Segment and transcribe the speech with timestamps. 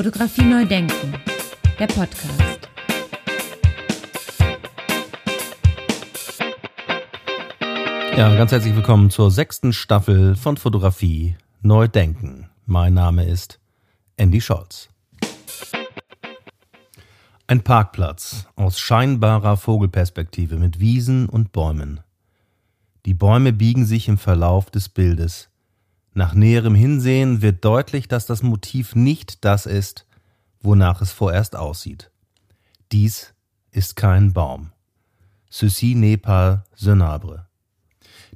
[0.00, 1.12] Fotografie neu denken,
[1.78, 2.70] der Podcast.
[8.16, 12.48] Ja, ganz herzlich willkommen zur sechsten Staffel von Fotografie neu denken.
[12.64, 13.60] Mein Name ist
[14.16, 14.88] Andy Scholz.
[17.46, 22.00] Ein Parkplatz aus scheinbarer Vogelperspektive mit Wiesen und Bäumen.
[23.04, 25.49] Die Bäume biegen sich im Verlauf des Bildes.
[26.12, 30.06] Nach näherem Hinsehen wird deutlich, dass das Motiv nicht das ist,
[30.60, 32.10] wonach es vorerst aussieht.
[32.92, 33.34] Dies
[33.70, 34.72] ist kein Baum.
[35.50, 36.60] Ceci n'est pas.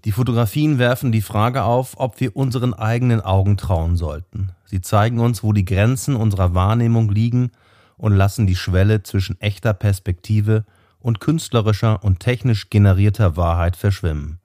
[0.05, 4.51] Die Fotografien werfen die Frage auf, ob wir unseren eigenen Augen trauen sollten.
[4.67, 7.51] Sie zeigen uns, wo die Grenzen unserer Wahrnehmung liegen
[7.97, 10.65] und lassen die Schwelle zwischen echter Perspektive
[10.99, 14.41] und künstlerischer und technisch generierter Wahrheit verschwimmen.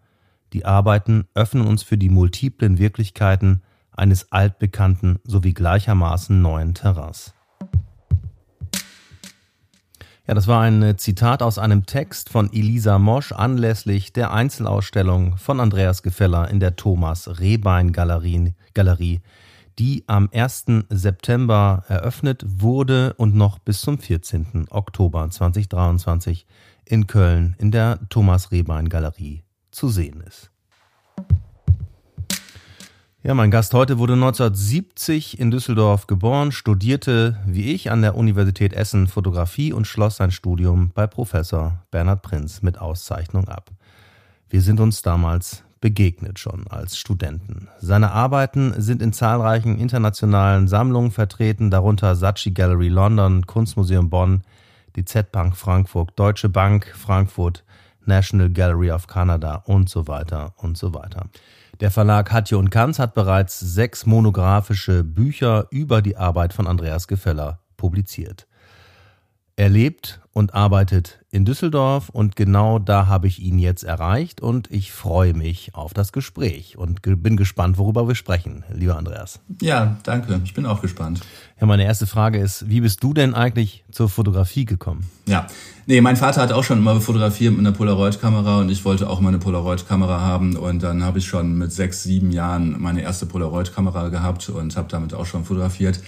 [0.54, 7.34] Die Arbeiten öffnen uns für die multiplen Wirklichkeiten eines altbekannten sowie gleichermaßen neuen Terrains.
[10.26, 15.60] Ja, das war ein Zitat aus einem Text von Elisa Mosch anlässlich der Einzelausstellung von
[15.60, 19.22] Andreas Gefeller in der Thomas Rehbein Galerie,
[19.80, 20.66] die am 1.
[20.90, 24.68] September eröffnet wurde und noch bis zum 14.
[24.70, 26.46] Oktober 2023
[26.86, 29.44] in Köln in der Thomas Rehbein Galerie
[29.80, 30.52] zu sehen ist.
[33.24, 38.74] Ja, mein Gast heute wurde 1970 in Düsseldorf geboren, studierte wie ich an der Universität
[38.74, 43.72] Essen Fotografie und schloss sein Studium bei Professor Bernhard Prinz mit Auszeichnung ab.
[44.50, 47.70] Wir sind uns damals begegnet schon als Studenten.
[47.80, 54.44] Seine Arbeiten sind in zahlreichen internationalen Sammlungen vertreten, darunter Saatchi Gallery London, Kunstmuseum Bonn,
[54.96, 57.64] die Z-Bank Frankfurt, Deutsche Bank Frankfurt,
[58.10, 61.28] National Gallery of Canada und so weiter und so weiter.
[61.80, 67.08] Der Verlag Hatje und Kanz hat bereits sechs monographische Bücher über die Arbeit von Andreas
[67.08, 68.49] Gefeller publiziert.
[69.60, 74.72] Er lebt und arbeitet in Düsseldorf und genau da habe ich ihn jetzt erreicht und
[74.72, 79.42] ich freue mich auf das Gespräch und bin gespannt, worüber wir sprechen, lieber Andreas.
[79.62, 80.40] Ja, danke.
[80.46, 81.20] Ich bin auch gespannt.
[81.60, 85.10] Ja, meine erste Frage ist, wie bist du denn eigentlich zur Fotografie gekommen?
[85.26, 85.48] Ja,
[85.88, 89.20] nee, mein Vater hat auch schon immer fotografiert mit einer Polaroid-Kamera und ich wollte auch
[89.20, 93.26] mal eine Polaroid-Kamera haben und dann habe ich schon mit sechs, sieben Jahren meine erste
[93.26, 96.00] Polaroid-Kamera gehabt und habe damit auch schon fotografiert.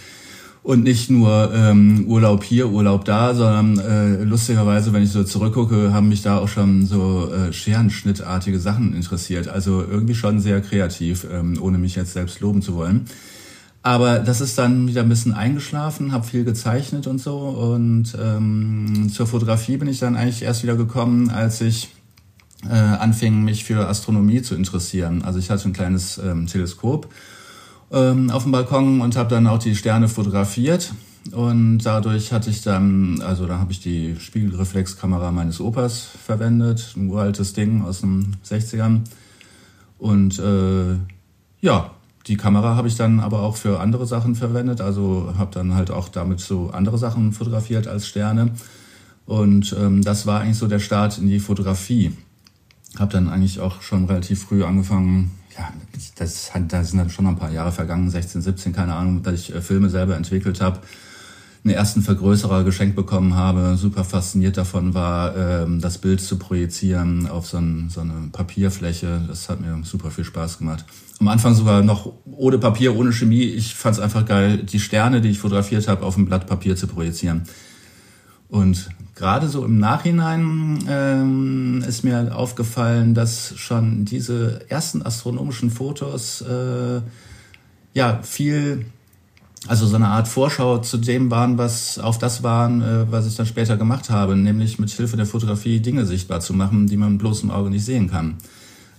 [0.64, 5.92] Und nicht nur ähm, Urlaub hier, Urlaub da, sondern äh, lustigerweise, wenn ich so zurückgucke,
[5.92, 9.48] haben mich da auch schon so äh, Scherenschnittartige Sachen interessiert.
[9.48, 13.06] Also irgendwie schon sehr kreativ, ähm, ohne mich jetzt selbst loben zu wollen.
[13.82, 17.38] Aber das ist dann wieder ein bisschen eingeschlafen, habe viel gezeichnet und so.
[17.38, 21.90] Und ähm, zur Fotografie bin ich dann eigentlich erst wieder gekommen, als ich
[22.70, 25.24] äh, anfing, mich für Astronomie zu interessieren.
[25.24, 27.10] Also ich hatte ein kleines ähm, Teleskop
[27.92, 30.94] ähm, auf dem Balkon und habe dann auch die Sterne fotografiert.
[31.32, 37.10] Und dadurch hatte ich dann, also da habe ich die Spiegelreflexkamera meines Opas verwendet, ein
[37.10, 39.02] uraltes Ding aus den 60ern.
[40.00, 40.96] Und äh,
[41.62, 41.92] ja,
[42.28, 45.92] die Kamera habe ich dann aber auch für andere Sachen verwendet, also habe dann halt
[45.92, 48.52] auch damit so andere Sachen fotografiert als Sterne.
[49.26, 52.14] Und ähm, das war eigentlich so der Start in die Fotografie.
[52.98, 55.74] Habe dann eigentlich auch schon relativ früh angefangen, ja,
[56.16, 59.36] das, hat, da sind dann schon ein paar Jahre vergangen, 16, 17, keine Ahnung, dass
[59.36, 60.80] ich äh, Filme selber entwickelt habe,
[61.64, 67.28] einen ersten Vergrößerer geschenkt bekommen habe, super fasziniert davon war, ähm, das Bild zu projizieren
[67.28, 69.24] auf so, ein, so eine Papierfläche.
[69.28, 70.86] Das hat mir super viel Spaß gemacht.
[71.20, 73.44] Am Anfang sogar noch ohne Papier, ohne Chemie.
[73.44, 76.76] Ich fand es einfach geil, die Sterne, die ich fotografiert habe, auf ein Blatt Papier
[76.76, 77.44] zu projizieren.
[78.50, 78.90] Und
[79.22, 87.02] gerade so im Nachhinein ähm, ist mir aufgefallen, dass schon diese ersten astronomischen Fotos äh,
[87.94, 88.88] ja viel,
[89.68, 93.36] also so eine Art Vorschau zu dem waren, was auf das waren, äh, was ich
[93.36, 97.20] dann später gemacht habe, nämlich mit Hilfe der Fotografie Dinge sichtbar zu machen, die man
[97.20, 98.38] bloßem Auge nicht sehen kann.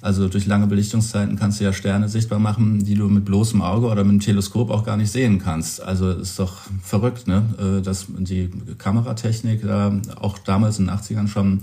[0.02, 3.86] Also durch lange Belichtungszeiten kannst du ja Sterne sichtbar machen, die du mit bloßem Auge
[3.86, 5.80] oder mit einem Teleskop auch gar nicht sehen kannst.
[5.80, 7.44] Also ist doch verrückt, ne?
[7.58, 11.60] Äh, dass die Kameratechnik da auch damals in den 80ern schon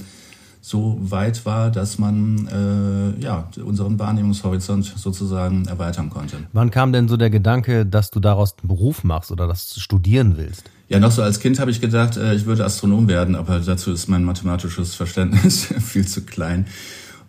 [0.61, 6.37] so weit war, dass man äh, ja unseren Wahrnehmungshorizont sozusagen erweitern konnte.
[6.53, 10.37] Wann kam denn so der Gedanke, dass du daraus einen Beruf machst oder das studieren
[10.37, 10.63] willst?
[10.87, 13.91] Ja, noch so als Kind habe ich gedacht, äh, ich würde Astronom werden, aber dazu
[13.91, 16.67] ist mein mathematisches Verständnis viel zu klein.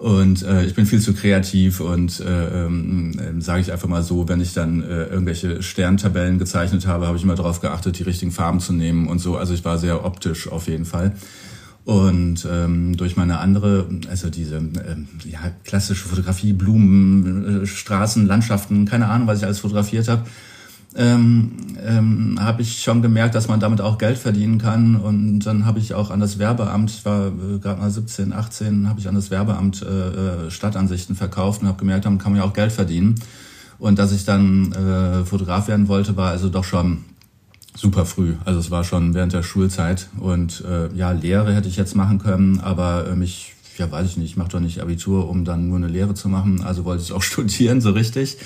[0.01, 4.03] Und äh, ich bin viel zu kreativ und äh, ähm, äh, sage ich einfach mal
[4.03, 8.05] so, wenn ich dann äh, irgendwelche Sterntabellen gezeichnet habe, habe ich immer darauf geachtet, die
[8.05, 9.37] richtigen Farben zu nehmen und so.
[9.37, 11.13] Also ich war sehr optisch auf jeden Fall.
[11.85, 18.87] Und ähm, durch meine andere, also diese ähm, ja, klassische Fotografie, Blumen, äh, Straßen, Landschaften,
[18.87, 20.25] keine Ahnung, was ich alles fotografiert habe,
[20.97, 21.53] ähm,
[21.85, 24.97] ähm, habe ich schon gemerkt, dass man damit auch Geld verdienen kann.
[24.97, 28.89] Und dann habe ich auch an das Werbeamt, ich war äh, gerade mal 17, 18,
[28.89, 32.41] habe ich an das Werbeamt äh, äh, Stadtansichten verkauft und habe gemerkt, damit kann man
[32.41, 33.15] ja auch Geld verdienen.
[33.79, 37.05] Und dass ich dann äh, Fotograf werden wollte, war also doch schon
[37.77, 38.35] super früh.
[38.45, 40.09] Also es war schon während der Schulzeit.
[40.19, 44.17] Und äh, ja, Lehre hätte ich jetzt machen können, aber äh, mich, ja weiß ich
[44.17, 46.63] nicht, ich mache doch nicht Abitur, um dann nur eine Lehre zu machen.
[46.63, 48.37] Also wollte ich auch studieren, so richtig.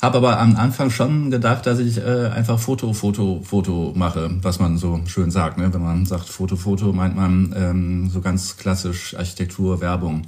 [0.00, 4.60] Habe aber am Anfang schon gedacht, dass ich äh, einfach Foto, Foto, Foto mache, was
[4.60, 5.58] man so schön sagt.
[5.58, 5.74] Ne?
[5.74, 10.22] Wenn man sagt Foto, Foto, meint man ähm, so ganz klassisch Architektur, Werbung.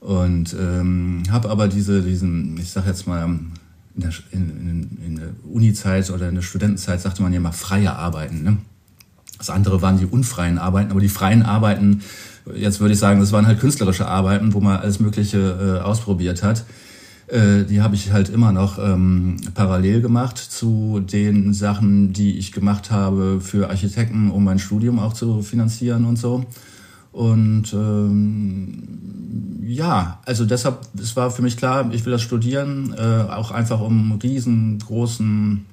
[0.00, 5.16] Und ähm, habe aber diese, diesen, ich sag jetzt mal, in der, in, in, in
[5.16, 8.42] der Uni-Zeit oder in der Studentenzeit sagte man ja mal freie Arbeiten.
[8.42, 8.56] Ne?
[9.36, 12.02] Das andere waren die unfreien Arbeiten, aber die freien Arbeiten,
[12.54, 16.42] jetzt würde ich sagen, das waren halt künstlerische Arbeiten, wo man alles Mögliche äh, ausprobiert
[16.42, 16.64] hat.
[17.28, 22.52] Äh, die habe ich halt immer noch ähm, parallel gemacht zu den Sachen, die ich
[22.52, 26.46] gemacht habe für Architekten, um mein Studium auch zu finanzieren und so.
[27.12, 28.88] Und ähm,
[29.62, 33.80] ja, also deshalb, es war für mich klar, ich will das studieren, äh, auch einfach
[33.80, 35.66] um riesengroßen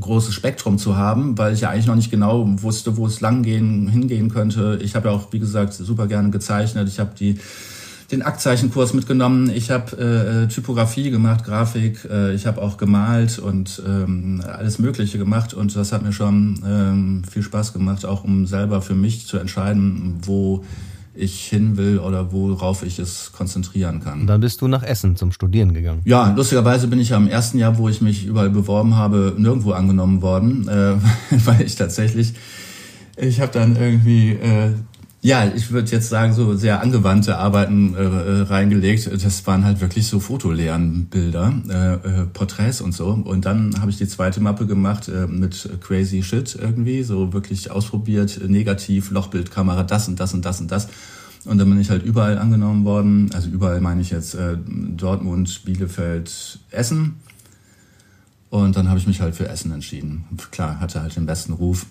[0.00, 3.42] großes Spektrum zu haben, weil ich ja eigentlich noch nicht genau wusste, wo es lang
[3.42, 4.78] gehen, hingehen könnte.
[4.82, 6.88] Ich habe ja auch, wie gesagt, super gerne gezeichnet.
[6.88, 7.38] Ich habe die
[8.10, 9.50] den Aktzeichenkurs mitgenommen.
[9.50, 12.08] Ich habe äh, Typografie gemacht, Grafik.
[12.10, 15.52] Äh, ich habe auch gemalt und ähm, alles Mögliche gemacht.
[15.52, 19.36] Und das hat mir schon ähm, viel Spaß gemacht, auch um selber für mich zu
[19.36, 20.64] entscheiden, wo
[21.18, 24.22] ich hin will oder worauf ich es konzentrieren kann.
[24.22, 26.00] Und dann bist du nach Essen zum Studieren gegangen.
[26.04, 29.72] Ja, lustigerweise bin ich ja im ersten Jahr, wo ich mich überall beworben habe, nirgendwo
[29.72, 30.94] angenommen worden, äh,
[31.44, 32.34] weil ich tatsächlich,
[33.16, 34.70] ich habe dann irgendwie äh,
[35.20, 39.10] ja, ich würde jetzt sagen, so sehr angewandte Arbeiten äh, äh, reingelegt.
[39.22, 43.08] Das waren halt wirklich so fotoleeren Bilder, äh, äh, Porträts und so.
[43.08, 47.70] Und dann habe ich die zweite Mappe gemacht äh, mit Crazy Shit irgendwie, so wirklich
[47.72, 50.88] ausprobiert, negativ, Lochbildkamera, das und das und das und das.
[51.44, 53.30] Und dann bin ich halt überall angenommen worden.
[53.34, 57.16] Also überall meine ich jetzt äh, Dortmund, Bielefeld, Essen.
[58.50, 60.24] Und dann habe ich mich halt für Essen entschieden.
[60.52, 61.86] Klar, hatte halt den besten Ruf.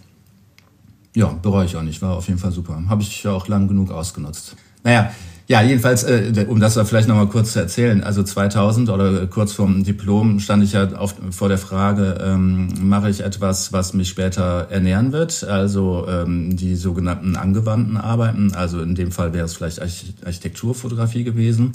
[1.17, 1.99] Ja, bereue ich auch nicht.
[2.03, 2.79] War auf jeden Fall super.
[2.89, 4.55] Habe ich ja auch lang genug ausgenutzt.
[4.83, 5.11] Naja,
[5.47, 9.83] ja, jedenfalls, äh, um das vielleicht nochmal kurz zu erzählen, also 2000 oder kurz vorm
[9.83, 14.67] Diplom stand ich ja auf, vor der Frage, ähm, mache ich etwas, was mich später
[14.69, 19.81] ernähren wird, also ähm, die sogenannten angewandten Arbeiten, also in dem Fall wäre es vielleicht
[19.81, 21.71] Architekturfotografie gewesen.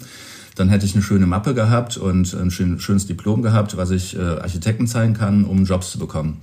[0.54, 4.20] Dann hätte ich eine schöne Mappe gehabt und ein schönes Diplom gehabt, was ich äh,
[4.20, 6.42] Architekten zeigen kann, um Jobs zu bekommen.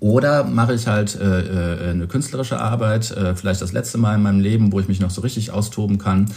[0.00, 4.22] Oder mache ich halt äh, äh, eine künstlerische Arbeit, äh, vielleicht das letzte Mal in
[4.22, 6.30] meinem Leben, wo ich mich noch so richtig austoben kann,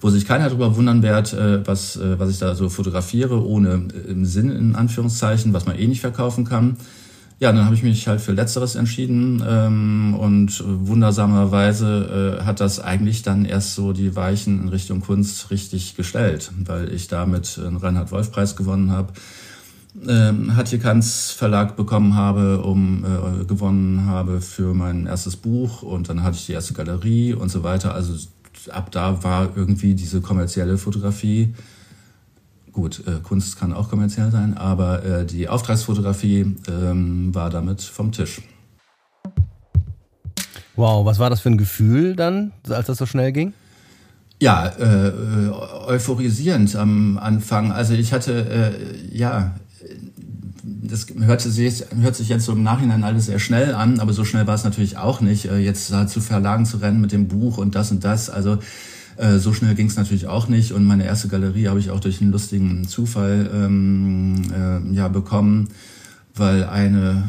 [0.00, 3.88] wo sich keiner darüber wundern wird, äh, was, äh, was ich da so fotografiere, ohne
[3.94, 6.78] äh, im Sinn in Anführungszeichen, was man eh nicht verkaufen kann.
[7.38, 12.80] Ja, dann habe ich mich halt für Letzteres entschieden ähm, und wundersamerweise äh, hat das
[12.80, 17.76] eigentlich dann erst so die Weichen in Richtung Kunst richtig gestellt, weil ich damit einen
[17.76, 19.12] Reinhard-Wolf-Preis gewonnen habe
[20.08, 26.08] ähm, Hatje Kanz Verlag bekommen habe, um äh, gewonnen habe für mein erstes Buch und
[26.08, 27.94] dann hatte ich die erste Galerie und so weiter.
[27.94, 28.14] Also
[28.70, 31.54] ab da war irgendwie diese kommerzielle Fotografie
[32.72, 38.12] gut, äh, Kunst kann auch kommerziell sein, aber äh, die Auftragsfotografie ähm, war damit vom
[38.12, 38.42] Tisch.
[40.74, 43.52] Wow, was war das für ein Gefühl dann, als das so schnell ging?
[44.40, 45.50] Ja, äh, äh
[45.86, 47.70] euphorisierend am Anfang.
[47.70, 49.54] Also ich hatte, äh, ja,
[50.62, 54.24] das hört sich, hört sich jetzt so im Nachhinein alles sehr schnell an, aber so
[54.24, 57.58] schnell war es natürlich auch nicht, äh, jetzt zu Verlagen zu rennen mit dem Buch
[57.58, 58.30] und das und das.
[58.30, 58.58] Also
[59.16, 60.72] äh, so schnell ging es natürlich auch nicht.
[60.72, 65.68] Und meine erste Galerie habe ich auch durch einen lustigen Zufall ähm, äh, ja bekommen,
[66.34, 67.24] weil eine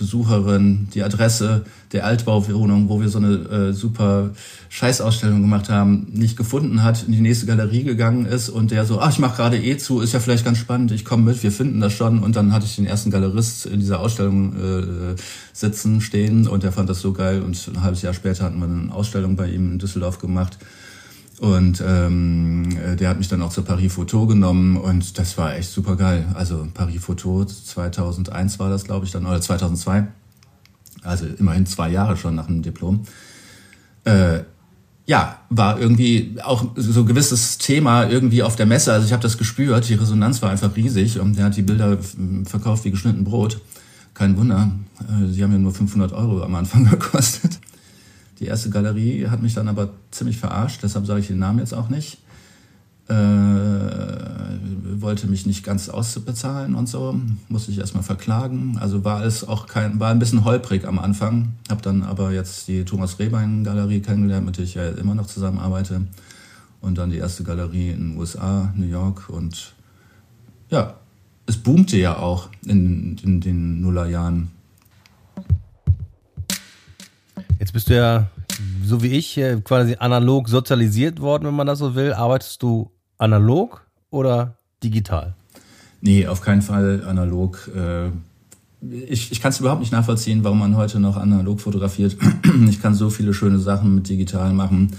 [0.00, 4.30] Besucherin die Adresse der Altbauwohnung, wo wir so eine äh, super
[4.70, 8.98] Scheißausstellung gemacht haben, nicht gefunden hat, in die nächste Galerie gegangen ist und der so,
[9.00, 11.52] ach, ich mache gerade eh zu, ist ja vielleicht ganz spannend, ich komme mit, wir
[11.52, 12.20] finden das schon.
[12.20, 15.16] Und dann hatte ich den ersten Galerist in dieser Ausstellung äh,
[15.52, 17.42] sitzen, stehen und der fand das so geil.
[17.42, 20.58] Und ein halbes Jahr später hatten wir eine Ausstellung bei ihm in Düsseldorf gemacht.
[21.40, 25.56] Und ähm, äh, der hat mich dann auch zur Paris Photo genommen und das war
[25.56, 26.26] echt super geil.
[26.34, 30.06] Also Paris Photo 2001 war das, glaube ich, dann, oder 2002.
[31.00, 33.04] Also immerhin zwei Jahre schon nach dem Diplom.
[34.04, 34.40] Äh,
[35.06, 38.92] ja, war irgendwie auch so ein gewisses Thema irgendwie auf der Messe.
[38.92, 41.96] Also ich habe das gespürt, die Resonanz war einfach riesig und der hat die Bilder
[42.44, 43.62] verkauft wie geschnitten Brot.
[44.12, 47.60] Kein Wunder, äh, sie haben ja nur 500 Euro am Anfang gekostet.
[48.40, 51.74] Die erste Galerie hat mich dann aber ziemlich verarscht, deshalb sage ich den Namen jetzt
[51.74, 52.18] auch nicht.
[53.08, 53.14] äh,
[55.00, 57.18] wollte mich nicht ganz ausbezahlen und so,
[57.48, 58.78] musste ich erstmal verklagen.
[58.78, 61.52] Also war es auch kein, war ein bisschen holprig am Anfang.
[61.68, 65.26] Habe dann aber jetzt die Thomas Rehbein Galerie kennengelernt, mit der ich ja immer noch
[65.26, 66.02] zusammenarbeite.
[66.80, 69.28] Und dann die erste Galerie in den USA, New York.
[69.28, 69.74] Und
[70.70, 70.94] ja,
[71.46, 74.50] es boomte ja auch in, in den Nullerjahren.
[77.60, 78.28] Jetzt bist du ja,
[78.82, 82.14] so wie ich, quasi analog sozialisiert worden, wenn man das so will.
[82.14, 85.34] Arbeitest du analog oder digital?
[86.00, 87.70] Nee, auf keinen Fall analog.
[87.76, 88.08] Äh,
[89.12, 92.16] ich, ich kann es überhaupt nicht nachvollziehen, warum man heute noch analog fotografiert.
[92.70, 94.92] Ich kann so viele schöne Sachen mit digital machen.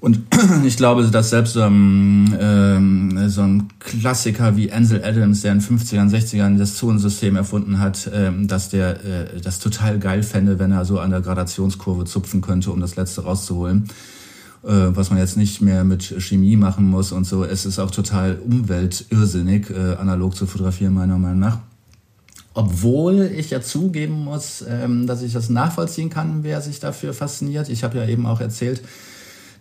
[0.00, 0.20] Und
[0.64, 5.78] ich glaube, dass selbst ähm, ähm, so ein Klassiker wie Ansel Adams, der in den
[5.78, 10.72] 50ern, 60ern das Zonensystem erfunden hat, ähm, dass der äh, das total geil fände, wenn
[10.72, 13.88] er so an der Gradationskurve zupfen könnte, um das Letzte rauszuholen.
[14.66, 17.44] Äh, was man jetzt nicht mehr mit Chemie machen muss und so.
[17.44, 21.60] Es ist auch total umweltirrsinnig, äh, analog zu fotografieren, meiner Meinung nach.
[22.52, 27.68] Obwohl ich ja zugeben muss, ähm, dass ich das nachvollziehen kann, wer sich dafür fasziniert.
[27.68, 28.82] Ich habe ja eben auch erzählt,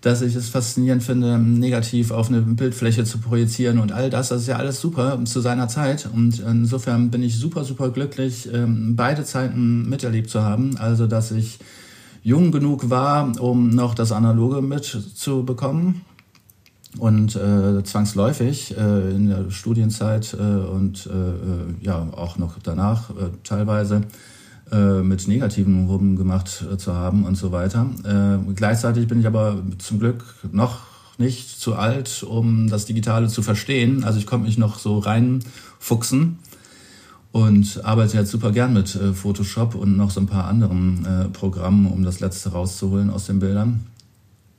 [0.06, 4.30] dass ich es faszinierend finde, negativ auf eine Bildfläche zu projizieren und all das.
[4.30, 6.08] Das ist ja alles super zu seiner Zeit.
[6.14, 10.78] Und insofern bin ich super, super glücklich, ähm, beide Zeiten miterlebt zu haben.
[10.78, 11.58] Also, dass ich
[12.22, 16.02] jung genug war, um noch das Analoge mitzubekommen.
[17.00, 23.10] Und äh, zwangsläufig äh, in der Studienzeit äh, und äh, äh ja auch noch danach
[23.10, 24.02] äh, teilweise
[24.72, 27.88] äh, mit negativen Ruben gemacht äh, zu haben und so weiter.
[28.04, 30.80] Äh, gleichzeitig bin ich aber zum Glück noch
[31.18, 34.04] nicht zu alt, um das Digitale zu verstehen.
[34.04, 36.40] Also ich konnte mich noch so reinfuchsen
[37.32, 41.26] und arbeite jetzt super gern mit äh, Photoshop und noch so ein paar anderen äh,
[41.26, 43.86] Programmen, um das Letzte rauszuholen aus den Bildern.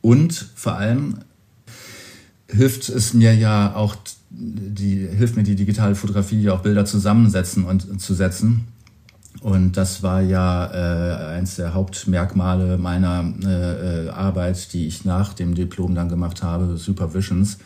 [0.03, 1.19] Und vor allem
[2.49, 3.97] hilft es mir ja auch,
[4.31, 8.69] die, hilft mir die digitale Fotografie ja auch Bilder zusammensetzen und zu setzen.
[9.41, 15.35] Und das war ja äh, eins der Hauptmerkmale meiner äh, äh, Arbeit, die ich nach
[15.35, 17.59] dem Diplom dann gemacht habe, Supervisions,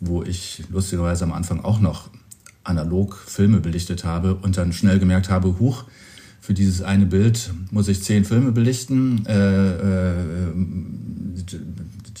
[0.00, 2.10] wo ich lustigerweise am Anfang auch noch
[2.62, 5.84] analog Filme belichtet habe und dann schnell gemerkt habe, huch,
[6.40, 9.26] für dieses eine Bild muss ich zehn Filme belichten.
[9.26, 10.52] Äh, äh,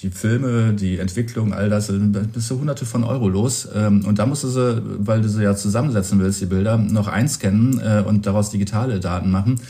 [0.02, 1.92] die Filme, die Entwicklung, all das,
[2.32, 3.68] bist du hunderte von Euro los.
[3.74, 7.08] Ähm, und da musst du sie, weil du sie ja zusammensetzen willst, die Bilder, noch
[7.08, 9.60] einscannen äh, und daraus digitale Daten machen.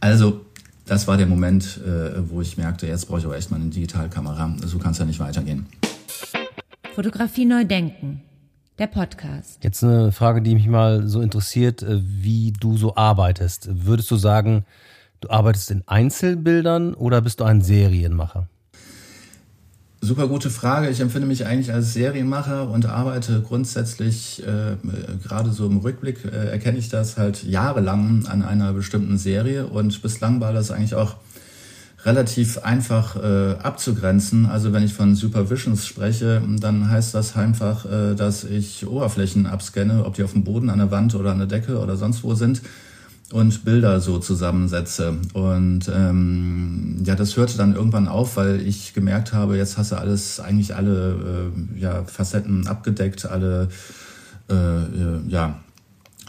[0.00, 0.40] Also,
[0.86, 3.70] das war der Moment, äh, wo ich merkte, jetzt brauche ich aber echt mal eine
[3.70, 4.56] Digitalkamera.
[4.64, 5.66] So kann es ja nicht weitergehen.
[6.94, 8.22] Fotografie neu denken
[8.78, 9.62] der Podcast.
[9.64, 13.68] Jetzt eine Frage, die mich mal so interessiert, äh, wie du so arbeitest.
[13.86, 14.64] Würdest du sagen,
[15.20, 18.48] du arbeitest in Einzelbildern oder bist du ein Serienmacher?
[20.06, 20.88] Super gute Frage.
[20.88, 24.76] Ich empfinde mich eigentlich als Serienmacher und arbeite grundsätzlich, äh,
[25.20, 30.00] gerade so im Rückblick äh, erkenne ich das halt jahrelang an einer bestimmten Serie und
[30.02, 31.16] bislang war das eigentlich auch
[32.04, 34.46] relativ einfach äh, abzugrenzen.
[34.46, 40.04] Also wenn ich von Supervisions spreche, dann heißt das einfach, äh, dass ich Oberflächen abscanne,
[40.04, 42.34] ob die auf dem Boden, an der Wand oder an der Decke oder sonst wo
[42.34, 42.62] sind
[43.32, 45.16] und Bilder so zusammensetze.
[45.32, 49.96] Und ähm, ja, das hörte dann irgendwann auf, weil ich gemerkt habe, jetzt hast du
[49.96, 53.68] alles, eigentlich alle äh, ja, Facetten abgedeckt, alle
[54.48, 55.60] äh, äh ja,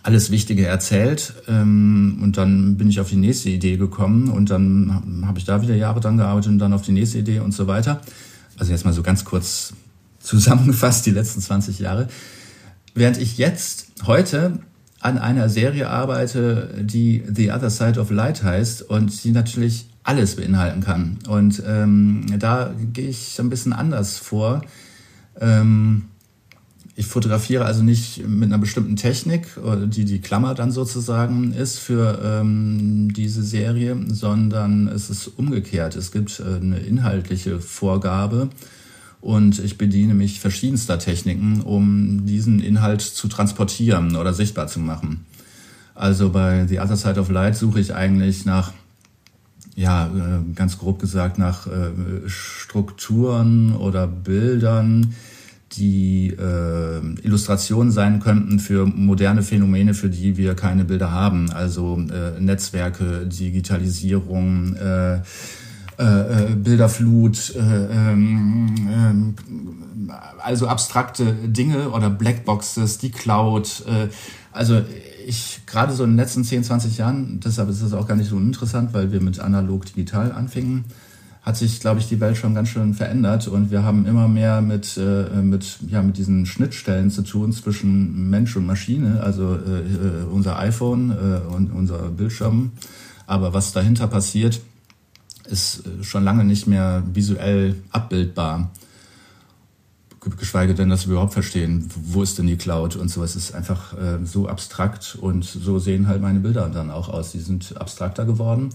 [0.01, 1.33] alles Wichtige erzählt.
[1.47, 5.61] Ähm, und dann bin ich auf die nächste Idee gekommen und dann habe ich da
[5.61, 8.01] wieder Jahre dran gearbeitet und dann auf die nächste Idee und so weiter.
[8.57, 9.73] Also jetzt mal so ganz kurz
[10.19, 12.07] zusammengefasst die letzten 20 Jahre.
[12.95, 14.59] Während ich jetzt heute
[15.07, 20.35] an einer Serie arbeite, die The Other Side of Light heißt und die natürlich alles
[20.35, 21.17] beinhalten kann.
[21.29, 24.61] Und ähm, da gehe ich ein bisschen anders vor.
[25.39, 26.05] Ähm,
[26.95, 29.47] ich fotografiere also nicht mit einer bestimmten Technik,
[29.85, 35.95] die die Klammer dann sozusagen ist für ähm, diese Serie, sondern es ist umgekehrt.
[35.95, 38.49] Es gibt äh, eine inhaltliche Vorgabe
[39.21, 45.25] und ich bediene mich verschiedenster Techniken, um diesen Inhalt zu transportieren oder sichtbar zu machen.
[45.95, 48.71] Also bei The Other Side of Light suche ich eigentlich nach
[49.77, 51.91] ja, äh, ganz grob gesagt, nach äh,
[52.27, 55.13] Strukturen oder Bildern,
[55.73, 62.03] die äh, Illustrationen sein könnten für moderne Phänomene, für die wir keine Bilder haben, also
[62.11, 65.21] äh, Netzwerke, Digitalisierung, äh,
[65.97, 66.03] äh,
[66.51, 68.13] äh Bilderflut, äh, äh,
[70.39, 73.83] also abstrakte Dinge oder Blackboxes, die Cloud.
[73.87, 74.07] Äh,
[74.51, 74.81] also
[75.25, 78.29] ich gerade so in den letzten 10, 20 Jahren, deshalb ist das auch gar nicht
[78.29, 80.85] so uninteressant, weil wir mit analog digital anfingen
[81.47, 84.59] hat sich, glaube ich, die Welt schon ganz schön verändert und wir haben immer mehr
[84.59, 89.79] mit, äh, mit, ja, mit diesen Schnittstellen zu tun zwischen Mensch und Maschine, also äh,
[89.79, 92.73] äh unser iPhone äh, und unser Bildschirm.
[93.27, 94.59] Aber was dahinter passiert,
[95.49, 98.71] ist äh, schon lange nicht mehr visuell abbildbar.
[100.39, 103.93] Geschweige denn, dass wir überhaupt verstehen, wo ist denn die Cloud und sowas ist einfach
[103.93, 107.31] äh, so abstrakt und so sehen halt meine Bilder dann auch aus.
[107.31, 108.71] Die sind abstrakter geworden,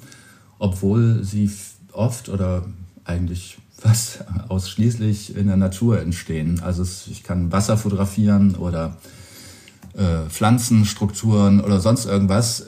[0.58, 1.50] obwohl sie
[1.92, 2.64] oft oder
[3.04, 6.60] eigentlich fast ausschließlich in der Natur entstehen.
[6.62, 8.96] Also es, ich kann Wasser fotografieren oder
[9.94, 12.66] äh, Pflanzenstrukturen oder sonst irgendwas.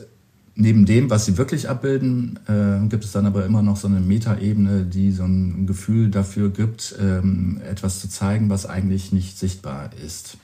[0.56, 3.98] Neben dem, was sie wirklich abbilden, äh, gibt es dann aber immer noch so eine
[3.98, 9.90] Metaebene, die so ein Gefühl dafür gibt, ähm, etwas zu zeigen, was eigentlich nicht sichtbar
[10.04, 10.38] ist.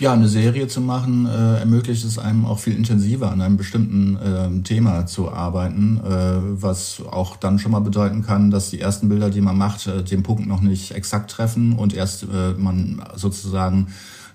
[0.00, 4.16] Ja, eine Serie zu machen äh, ermöglicht es einem auch viel intensiver an einem bestimmten
[4.16, 9.08] äh, Thema zu arbeiten, äh, was auch dann schon mal bedeuten kann, dass die ersten
[9.08, 13.02] Bilder, die man macht, äh, den Punkt noch nicht exakt treffen und erst äh, man
[13.16, 13.88] sozusagen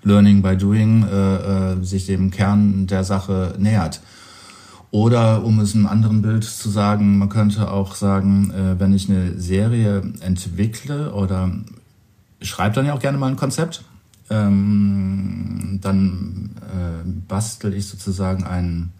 [0.04, 4.00] Learning by Doing äh, äh, sich dem Kern der Sache nähert.
[4.90, 8.94] Oder um es in einem anderen Bild zu sagen, man könnte auch sagen, äh, wenn
[8.94, 11.50] ich eine Serie entwickle oder
[12.40, 13.82] schreibe dann ja auch gerne mal ein Konzept
[14.30, 18.92] ähm, dann äh, bastel ich sozusagen einen,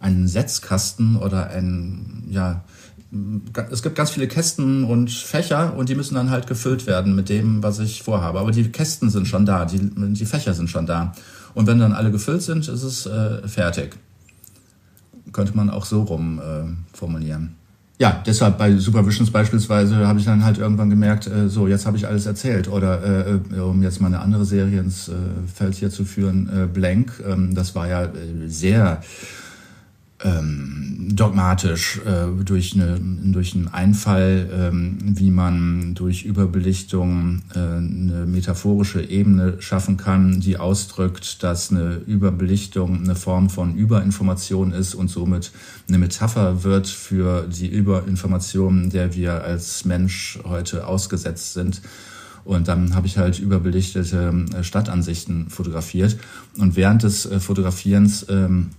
[0.00, 2.64] einen Setzkasten oder ein, ja,
[3.70, 7.28] es gibt ganz viele Kästen und Fächer und die müssen dann halt gefüllt werden mit
[7.28, 8.40] dem, was ich vorhabe.
[8.40, 11.12] Aber die Kästen sind schon da, die, die Fächer sind schon da.
[11.54, 13.96] Und wenn dann alle gefüllt sind, ist es äh, fertig.
[15.32, 17.54] Könnte man auch so rum äh, formulieren
[18.00, 21.96] ja, deshalb bei Supervisions beispielsweise habe ich dann halt irgendwann gemerkt, äh, so, jetzt habe
[21.96, 22.68] ich alles erzählt.
[22.68, 25.12] Oder äh, äh, um jetzt mal eine andere Serie ins äh,
[25.52, 28.08] Feld hier zu führen, Blank, ähm, das war ja
[28.46, 29.00] sehr
[30.24, 38.24] ähm, dogmatisch äh, durch, eine, durch einen Einfall, ähm, wie man durch Überbelichtung äh, eine
[38.26, 45.08] metaphorische Ebene schaffen kann, die ausdrückt, dass eine Überbelichtung eine Form von Überinformation ist und
[45.08, 45.52] somit
[45.88, 51.82] eine Metapher wird für die Überinformation, der wir als Mensch heute ausgesetzt sind.
[52.44, 56.16] Und dann habe ich halt überbelichtete äh, Stadtansichten fotografiert.
[56.58, 58.70] Und während des äh, Fotografierens ähm,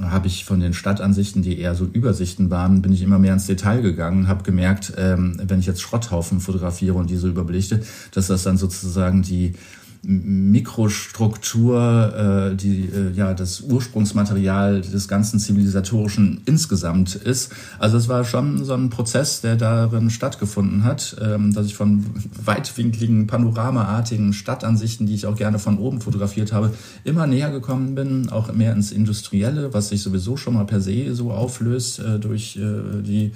[0.00, 3.46] habe ich von den Stadtansichten, die eher so Übersichten waren, bin ich immer mehr ins
[3.46, 8.44] Detail gegangen, habe gemerkt, ähm, wenn ich jetzt Schrotthaufen fotografiere und diese überbelichte, dass das
[8.44, 9.54] dann sozusagen die
[10.02, 17.52] Mikrostruktur, äh, die äh, ja das Ursprungsmaterial des ganzen zivilisatorischen insgesamt ist.
[17.78, 22.06] Also es war schon so ein Prozess, der darin stattgefunden hat, ähm, dass ich von
[22.42, 26.72] weitwinkligen, panoramaartigen Stadtansichten, die ich auch gerne von oben fotografiert habe,
[27.04, 31.14] immer näher gekommen bin, auch mehr ins Industrielle, was sich sowieso schon mal per se
[31.14, 33.32] so auflöst äh, durch äh, die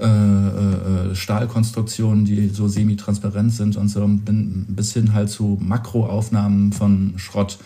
[0.00, 7.14] äh, äh, Stahlkonstruktionen, die so semi-transparent sind und so, bis hin halt zu Makroaufnahmen von
[7.16, 7.58] Schrott.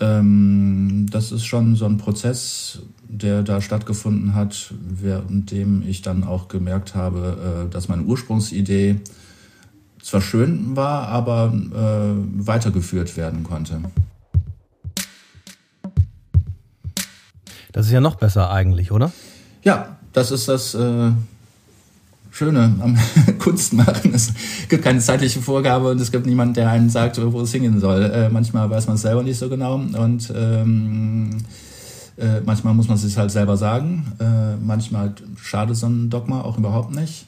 [0.00, 6.48] Ähm, das ist schon so ein Prozess, der da stattgefunden hat, währenddem ich dann auch
[6.48, 8.96] gemerkt habe, äh, dass meine Ursprungsidee
[10.02, 13.80] zwar schön war, aber äh, weitergeführt werden konnte.
[17.72, 19.12] Das ist ja noch besser eigentlich, oder?
[19.64, 21.10] Ja, das ist das äh,
[22.34, 22.98] Schöne am
[23.38, 24.12] Kunst machen.
[24.12, 24.32] Es
[24.68, 28.02] gibt keine zeitliche Vorgabe und es gibt niemanden, der einen sagt, wo es hingehen soll.
[28.02, 31.30] Äh, manchmal weiß man es selber nicht so genau und ähm,
[32.16, 34.12] äh, manchmal muss man es sich halt selber sagen.
[34.18, 37.26] Äh, manchmal schadet so ein Dogma auch überhaupt nicht.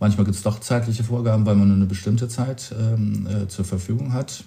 [0.00, 3.64] Manchmal gibt es doch zeitliche Vorgaben, weil man nur eine bestimmte Zeit ähm, äh, zur
[3.64, 4.42] Verfügung hat.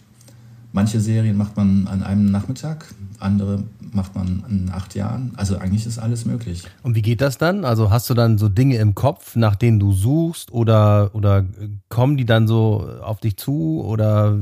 [0.73, 5.31] Manche Serien macht man an einem Nachmittag, andere macht man in acht Jahren.
[5.37, 6.63] Also eigentlich ist alles möglich.
[6.81, 7.63] Und wie geht das dann?
[7.63, 11.45] Also hast du dann so Dinge im Kopf, nach denen du suchst oder, oder
[11.89, 14.39] kommen die dann so auf dich zu oder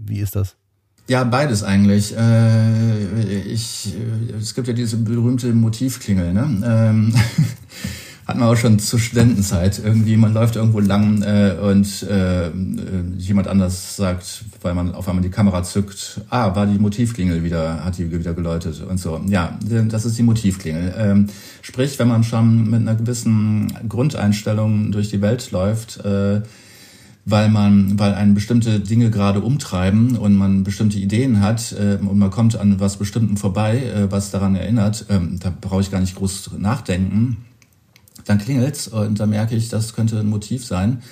[0.00, 0.56] wie ist das?
[1.06, 2.16] Ja, beides eigentlich.
[2.16, 3.92] Äh, ich,
[4.38, 6.32] es gibt ja diese berühmte Motivklingel.
[6.32, 6.62] Ne?
[6.64, 7.14] Ähm,
[8.26, 9.80] hat man auch schon zur Studentenzeit.
[9.84, 12.50] Irgendwie, man läuft irgendwo lang äh, und äh,
[13.18, 17.84] jemand anders sagt, weil man auf einmal die Kamera zückt, ah, war die Motivklingel wieder,
[17.84, 19.20] hat die wieder geläutet und so.
[19.28, 19.58] Ja,
[19.88, 20.94] das ist die Motivklingel.
[20.96, 21.26] Ähm,
[21.60, 26.40] sprich, wenn man schon mit einer gewissen Grundeinstellung durch die Welt läuft, äh,
[27.26, 32.18] weil man, weil einen bestimmte Dinge gerade umtreiben und man bestimmte Ideen hat äh, und
[32.18, 36.00] man kommt an was Bestimmten vorbei, äh, was daran erinnert, ähm, da brauche ich gar
[36.00, 37.38] nicht groß nachdenken
[38.24, 41.02] dann klingelt's und dann merke ich, das könnte ein Motiv sein.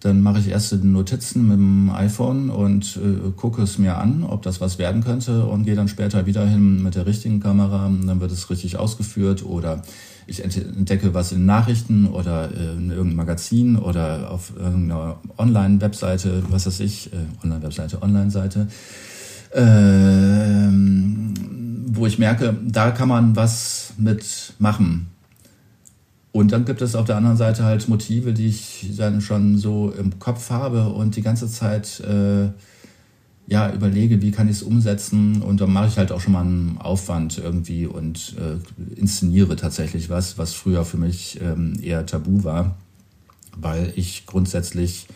[0.00, 4.40] dann mache ich erste Notizen mit dem iPhone und äh, gucke es mir an, ob
[4.42, 7.90] das was werden könnte und gehe dann später wieder hin mit der richtigen Kamera.
[8.06, 9.82] Dann wird es richtig ausgeführt oder
[10.26, 16.66] ich entdecke was in Nachrichten oder äh, in irgendeinem Magazin oder auf irgendeiner Online-Webseite, was
[16.66, 18.68] weiß ich, äh, Online-Webseite, Online-Seite,
[19.52, 20.70] äh,
[21.92, 25.08] wo ich merke, da kann man was mitmachen.
[26.32, 29.90] Und dann gibt es auf der anderen Seite halt Motive, die ich dann schon so
[29.90, 32.50] im Kopf habe und die ganze Zeit äh,
[33.48, 35.42] ja überlege, wie kann ich es umsetzen.
[35.42, 40.08] Und dann mache ich halt auch schon mal einen Aufwand irgendwie und äh, inszeniere tatsächlich
[40.08, 42.76] was, was früher für mich ähm, eher tabu war,
[43.56, 45.08] weil ich grundsätzlich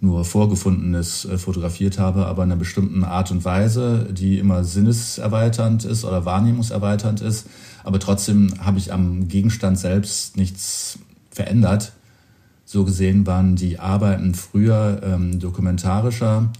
[0.00, 5.84] nur Vorgefundenes äh, fotografiert habe, aber in einer bestimmten Art und Weise, die immer sinneserweiternd
[5.84, 7.48] ist oder wahrnehmungserweiternd ist
[7.84, 10.98] aber trotzdem habe ich am Gegenstand selbst nichts
[11.30, 11.92] verändert.
[12.64, 16.50] So gesehen waren die Arbeiten früher ähm, dokumentarischer,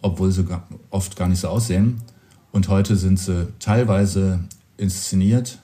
[0.00, 0.46] obwohl sie
[0.90, 2.00] oft gar nicht so aussehen.
[2.52, 4.40] Und heute sind sie teilweise
[4.76, 5.58] inszeniert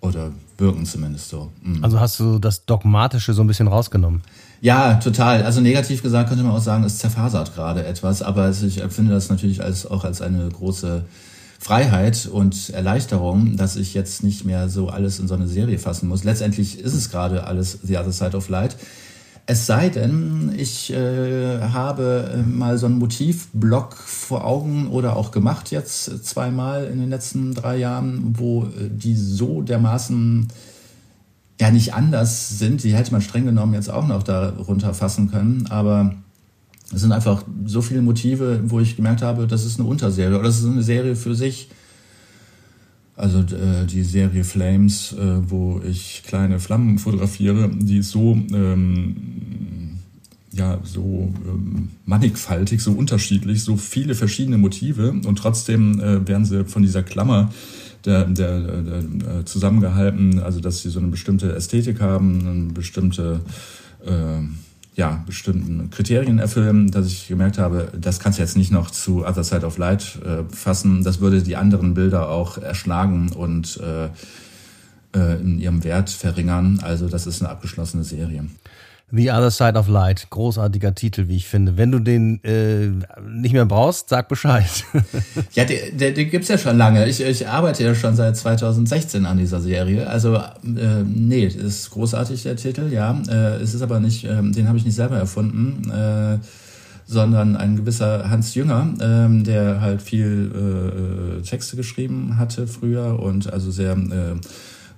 [0.00, 1.50] oder wirken zumindest so.
[1.62, 1.82] Mhm.
[1.82, 4.22] Also hast du das Dogmatische so ein bisschen rausgenommen?
[4.60, 5.42] Ja, total.
[5.42, 9.30] Also negativ gesagt könnte man auch sagen, es zerfasert gerade etwas, aber ich empfinde das
[9.30, 11.04] natürlich als, auch als eine große
[11.60, 16.08] Freiheit und Erleichterung, dass ich jetzt nicht mehr so alles in so eine Serie fassen
[16.08, 16.24] muss.
[16.24, 18.76] Letztendlich ist es gerade alles The Other Side of Light.
[19.44, 25.32] Es sei denn, ich äh, habe äh, mal so einen Motivblock vor Augen oder auch
[25.32, 30.48] gemacht jetzt zweimal in den letzten drei Jahren, wo äh, die so dermaßen
[31.60, 32.84] ja nicht anders sind.
[32.84, 36.14] Die hätte man streng genommen jetzt auch noch darunter fassen können, aber
[36.92, 40.44] es sind einfach so viele Motive, wo ich gemerkt habe, das ist eine Unterserie oder
[40.44, 41.68] das ist eine Serie für sich.
[43.16, 49.98] Also äh, die Serie Flames, äh, wo ich kleine Flammen fotografiere, die ist so ähm,
[50.52, 56.64] ja so ähm, mannigfaltig, so unterschiedlich, so viele verschiedene Motive und trotzdem äh, werden sie
[56.64, 57.50] von dieser Klammer
[58.04, 62.72] der, der, der, der äh, zusammengehalten, also dass sie so eine bestimmte Ästhetik haben, eine
[62.72, 63.40] bestimmte
[64.04, 64.40] äh,
[64.94, 69.24] ja, bestimmten Kriterien erfüllen, dass ich gemerkt habe, das kannst du jetzt nicht noch zu
[69.24, 71.04] Other Side of Light äh, fassen.
[71.04, 74.08] Das würde die anderen Bilder auch erschlagen und äh,
[75.16, 76.80] äh, in ihrem Wert verringern.
[76.82, 78.46] Also das ist eine abgeschlossene Serie.
[79.12, 81.76] The Other Side of Light, großartiger Titel, wie ich finde.
[81.76, 82.88] Wenn du den äh,
[83.28, 84.84] nicht mehr brauchst, sag Bescheid.
[85.52, 87.06] ja, den, den, den gibt's ja schon lange.
[87.08, 90.08] Ich, ich arbeite ja schon seit 2016 an dieser Serie.
[90.08, 93.20] Also äh, nee, ist großartig der Titel, ja.
[93.28, 95.90] Äh, es ist aber nicht, äh, den habe ich nicht selber erfunden.
[95.90, 96.38] Äh,
[97.10, 103.18] sondern ein gewisser Hans Jünger, ähm, der halt viel äh, äh Texte geschrieben hatte früher
[103.18, 104.36] und also sehr äh,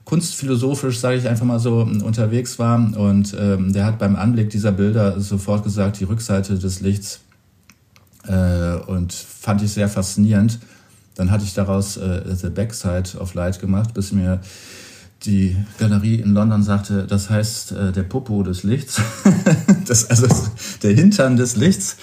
[0.05, 2.77] kunstphilosophisch, sage ich einfach mal so, unterwegs war.
[2.77, 7.21] Und ähm, der hat beim Anblick dieser Bilder sofort gesagt, die Rückseite des Lichts.
[8.27, 10.59] Äh, und fand ich sehr faszinierend.
[11.15, 14.41] Dann hatte ich daraus äh, The Backside of Light gemacht, bis mir
[15.25, 19.01] die Galerie in London sagte, das heißt äh, der Popo des Lichts,
[19.87, 20.27] das, also
[20.83, 21.97] der Hintern des Lichts.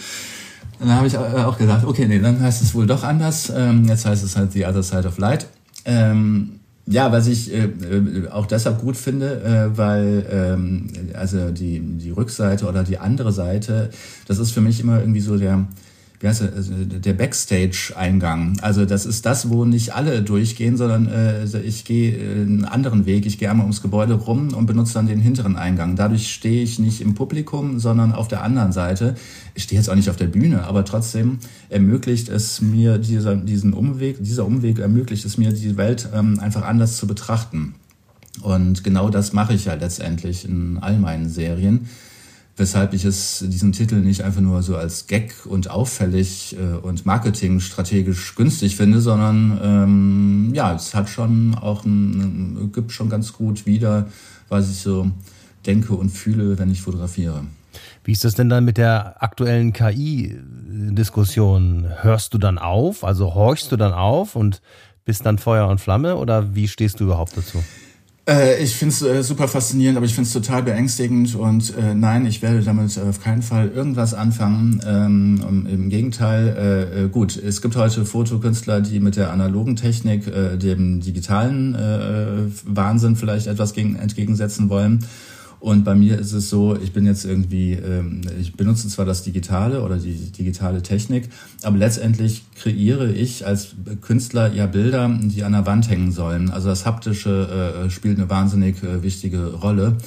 [0.79, 3.51] Dann habe ich auch gesagt, okay, nee, dann heißt es wohl doch anders.
[3.53, 5.47] Ähm, jetzt heißt es halt The Other Side of Light.
[5.83, 6.58] Ähm,
[6.89, 12.09] ja, was ich äh, äh, auch deshalb gut finde, äh, weil ähm, also die, die
[12.09, 13.91] Rückseite oder die andere Seite,
[14.27, 15.67] das ist für mich immer irgendwie so der,
[16.19, 18.59] wie heißt der, also der Backstage-Eingang.
[18.61, 23.25] Also das ist das, wo nicht alle durchgehen, sondern äh, ich gehe einen anderen Weg.
[23.25, 25.95] Ich gehe einmal ums Gebäude rum und benutze dann den hinteren Eingang.
[25.95, 29.15] Dadurch stehe ich nicht im Publikum, sondern auf der anderen Seite.
[29.55, 33.73] Ich stehe jetzt auch nicht auf der Bühne, aber trotzdem ermöglicht es mir dieser, diesen
[33.73, 37.75] Umweg, dieser Umweg ermöglicht es mir, die Welt ähm, einfach anders zu betrachten.
[38.41, 41.87] Und genau das mache ich ja letztendlich in all meinen Serien
[42.59, 47.05] weshalb ich es diesen Titel nicht einfach nur so als Gag und auffällig äh, und
[47.05, 53.65] marketingstrategisch günstig finde, sondern ähm, ja, es hat schon auch ein, gibt schon ganz gut
[53.65, 54.07] wieder,
[54.49, 55.09] was ich so
[55.65, 57.45] denke und fühle, wenn ich fotografiere.
[58.03, 61.87] Wie ist das denn dann mit der aktuellen KI-Diskussion?
[62.01, 64.61] Hörst du dann auf, also horchst du dann auf und
[65.05, 67.63] bist dann Feuer und Flamme oder wie stehst du überhaupt dazu?
[68.29, 71.95] Äh, ich finde es äh, super faszinierend, aber ich finde es total beängstigend und äh,
[71.95, 74.81] nein, ich werde damit auf keinen Fall irgendwas anfangen.
[74.85, 80.27] Ähm, Im Gegenteil, äh, äh, gut, es gibt heute Fotokünstler, die mit der analogen Technik
[80.27, 85.05] äh, dem digitalen äh, Wahnsinn vielleicht etwas gegen, entgegensetzen wollen.
[85.59, 89.23] Und bei mir ist es so, ich bin jetzt irgendwie, ähm, ich benutze zwar das
[89.23, 91.29] Digitale oder die digitale Technik,
[91.63, 96.49] aber letztendlich kreiere ich als Künstler ja Bilder, die an der Wand hängen sollen.
[96.49, 99.97] Also das Haptische äh, spielt eine wahnsinnig äh, wichtige Rolle.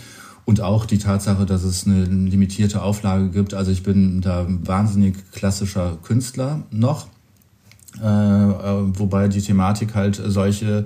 [0.44, 3.54] Und auch die Tatsache, dass es eine limitierte Auflage gibt.
[3.54, 7.06] Also ich bin da wahnsinnig klassischer Künstler noch,
[8.02, 10.84] äh, äh wobei die Thematik halt solche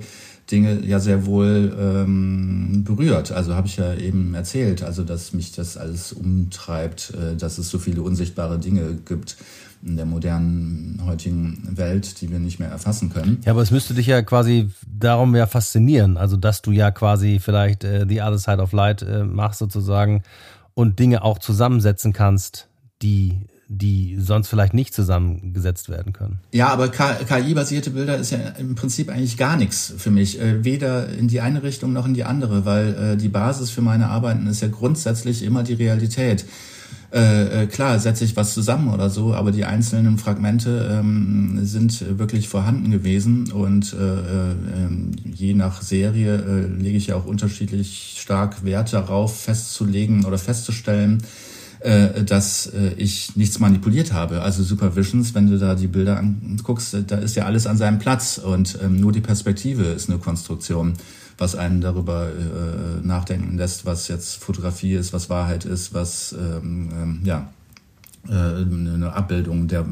[0.51, 3.31] Dinge ja sehr wohl ähm, berührt.
[3.31, 7.69] Also habe ich ja eben erzählt, also dass mich das alles umtreibt, äh, dass es
[7.69, 9.37] so viele unsichtbare Dinge gibt
[9.83, 13.41] in der modernen heutigen Welt, die wir nicht mehr erfassen können.
[13.45, 17.39] Ja, aber es müsste dich ja quasi darum ja faszinieren, also dass du ja quasi
[17.39, 20.23] vielleicht äh, The Other Side of Light äh, machst sozusagen
[20.73, 22.67] und Dinge auch zusammensetzen kannst,
[23.01, 26.39] die die sonst vielleicht nicht zusammengesetzt werden können.
[26.53, 30.39] Ja, aber KI-basierte Bilder ist ja im Prinzip eigentlich gar nichts für mich.
[30.39, 33.81] Äh, weder in die eine Richtung noch in die andere, weil äh, die Basis für
[33.81, 36.45] meine Arbeiten ist ja grundsätzlich immer die Realität.
[37.09, 42.49] Äh, klar, setze ich was zusammen oder so, aber die einzelnen Fragmente ähm, sind wirklich
[42.49, 48.91] vorhanden gewesen und äh, äh, je nach Serie lege ich ja auch unterschiedlich stark Wert
[48.91, 51.23] darauf festzulegen oder festzustellen,
[51.79, 54.41] äh, dass äh, ich nichts manipuliert habe.
[54.41, 58.37] Also Supervisions, wenn du da die Bilder anguckst, da ist ja alles an seinem Platz
[58.37, 60.93] und ähm, nur die Perspektive ist eine Konstruktion
[61.37, 66.89] was einen darüber äh, nachdenken lässt, was jetzt Fotografie ist, was Wahrheit ist, was ähm,
[66.99, 67.49] ähm, ja
[68.27, 69.85] äh, eine Abbildung der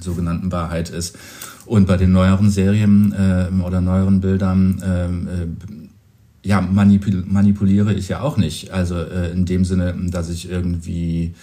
[0.00, 1.16] sogenannten Wahrheit ist.
[1.66, 5.83] Und bei den neueren Serien äh, oder neueren Bildern ähm, äh,
[6.44, 8.70] ja, manipul manipuliere ich ja auch nicht.
[8.70, 11.34] Also äh, in dem Sinne, dass ich irgendwie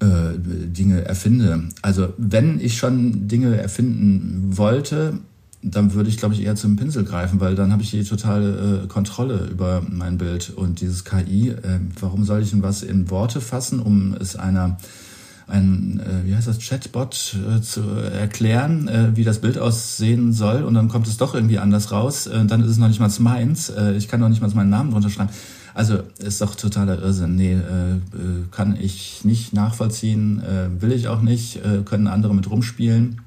[0.00, 1.64] äh, Dinge erfinde.
[1.82, 5.18] Also wenn ich schon Dinge erfinden wollte,
[5.62, 8.84] dann würde ich, glaube ich, eher zum Pinsel greifen, weil dann habe ich die totale
[8.84, 10.48] äh, Kontrolle über mein Bild.
[10.56, 14.78] Und dieses KI, äh, warum soll ich denn was in Worte fassen, um es einer
[15.50, 20.62] ein, äh, wie heißt das, Chatbot äh, zu erklären, äh, wie das Bild aussehen soll
[20.62, 23.10] und dann kommt es doch irgendwie anders raus, äh, dann ist es noch nicht mal
[23.18, 25.30] meins, äh, ich kann noch nicht mal meinen Namen drunter schreiben.
[25.72, 27.36] Also ist doch totaler Irrsinn.
[27.36, 27.60] Nee, äh,
[28.50, 30.42] kann ich nicht nachvollziehen,
[30.80, 33.20] will ich auch nicht, können andere mit rumspielen.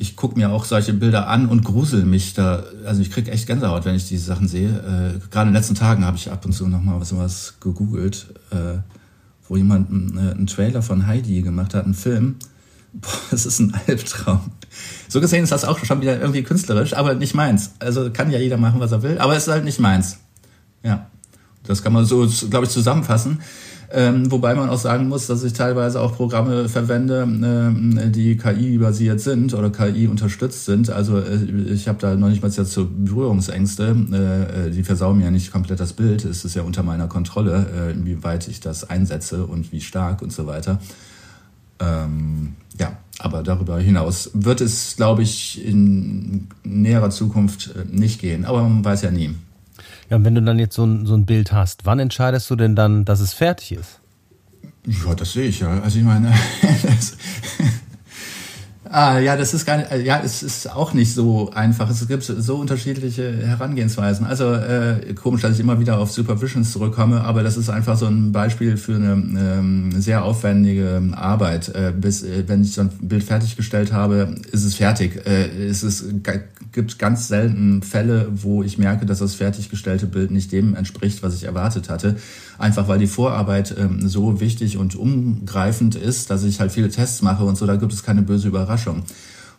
[0.00, 2.62] Ich gucke mir auch solche Bilder an und grusel mich da.
[2.84, 4.68] Also ich krieg echt Gänsehaut, wenn ich diese Sachen sehe.
[4.68, 8.28] Äh, Gerade in den letzten Tagen habe ich ab und zu nochmal was, was gegoogelt,
[8.50, 8.78] äh,
[9.48, 12.36] wo jemand einen, äh, einen Trailer von Heidi gemacht hat, einen Film.
[12.92, 14.40] Boah, das ist ein Albtraum.
[15.08, 17.72] So gesehen ist das auch schon wieder irgendwie künstlerisch, aber nicht meins.
[17.78, 20.18] Also kann ja jeder machen, was er will, aber es ist halt nicht meins.
[20.82, 21.06] Ja,
[21.64, 23.40] das kann man so, glaube ich, zusammenfassen.
[23.90, 29.20] Ähm, wobei man auch sagen muss, dass ich teilweise auch Programme verwende, äh, die KI-basiert
[29.20, 30.90] sind oder KI-unterstützt sind.
[30.90, 33.96] Also äh, ich habe da noch nicht mal jetzt so Berührungsängste.
[34.12, 36.26] Äh, äh, die versauen ja nicht komplett das Bild.
[36.26, 40.32] Es ist ja unter meiner Kontrolle, äh, inwieweit ich das einsetze und wie stark und
[40.32, 40.80] so weiter.
[41.80, 48.44] Ähm, ja, aber darüber hinaus wird es, glaube ich, in näherer Zukunft äh, nicht gehen.
[48.44, 49.34] Aber man weiß ja nie.
[50.10, 52.56] Ja, und wenn du dann jetzt so ein, so ein Bild hast, wann entscheidest du
[52.56, 54.00] denn dann, dass es fertig ist?
[54.86, 55.80] Ja, das sehe ich ja.
[55.80, 56.32] Also ich meine,
[56.82, 57.16] das,
[58.90, 61.90] Ah, ja, das ist gar nicht, ja, es ist auch nicht so einfach.
[61.90, 64.24] Es gibt so unterschiedliche Herangehensweisen.
[64.26, 68.06] Also äh, komisch, dass ich immer wieder auf Supervisions zurückkomme, aber das ist einfach so
[68.06, 71.68] ein Beispiel für eine ähm, sehr aufwendige Arbeit.
[71.68, 75.26] Äh, bis äh, wenn ich so ein Bild fertiggestellt habe, ist es fertig.
[75.26, 76.04] Äh, es ist,
[76.72, 81.34] gibt ganz selten Fälle, wo ich merke, dass das fertiggestellte Bild nicht dem entspricht, was
[81.34, 82.16] ich erwartet hatte.
[82.58, 87.22] Einfach weil die Vorarbeit ähm, so wichtig und umgreifend ist, dass ich halt viele Tests
[87.22, 87.66] mache und so.
[87.66, 89.04] Da gibt es keine böse Überraschung.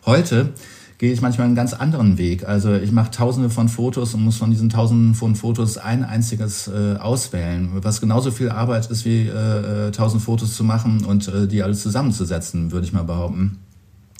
[0.04, 0.50] Heute
[0.98, 2.46] gehe ich manchmal einen ganz anderen Weg.
[2.46, 6.68] Also ich mache tausende von Fotos und muss von diesen tausenden von Fotos ein einziges
[6.68, 11.26] äh, auswählen, was genauso viel Arbeit ist wie äh, äh, tausend Fotos zu machen und
[11.28, 13.60] äh, die alles zusammenzusetzen, würde ich mal behaupten.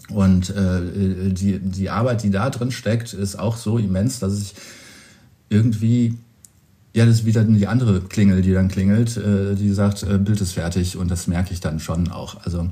[0.08, 4.54] Und äh, die, die Arbeit, die da drin steckt, ist auch so immens, dass ich
[5.50, 6.16] irgendwie,
[6.92, 10.40] ja, das ist wieder die andere Klingel, die dann klingelt, äh, die sagt, äh, Bild
[10.40, 12.44] ist fertig und das merke ich dann schon auch.
[12.44, 12.68] Also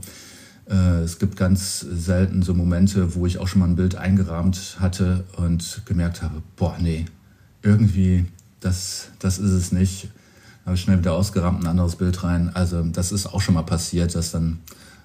[0.68, 4.76] äh, es gibt ganz selten so Momente, wo ich auch schon mal ein Bild eingerahmt
[4.80, 7.06] hatte und gemerkt habe, boah, nee,
[7.62, 8.26] irgendwie,
[8.60, 10.08] das, das ist es nicht.
[10.66, 12.50] Habe ich schnell wieder ausgerahmt, ein anderes Bild rein.
[12.54, 14.58] Also das ist auch schon mal passiert, dass dann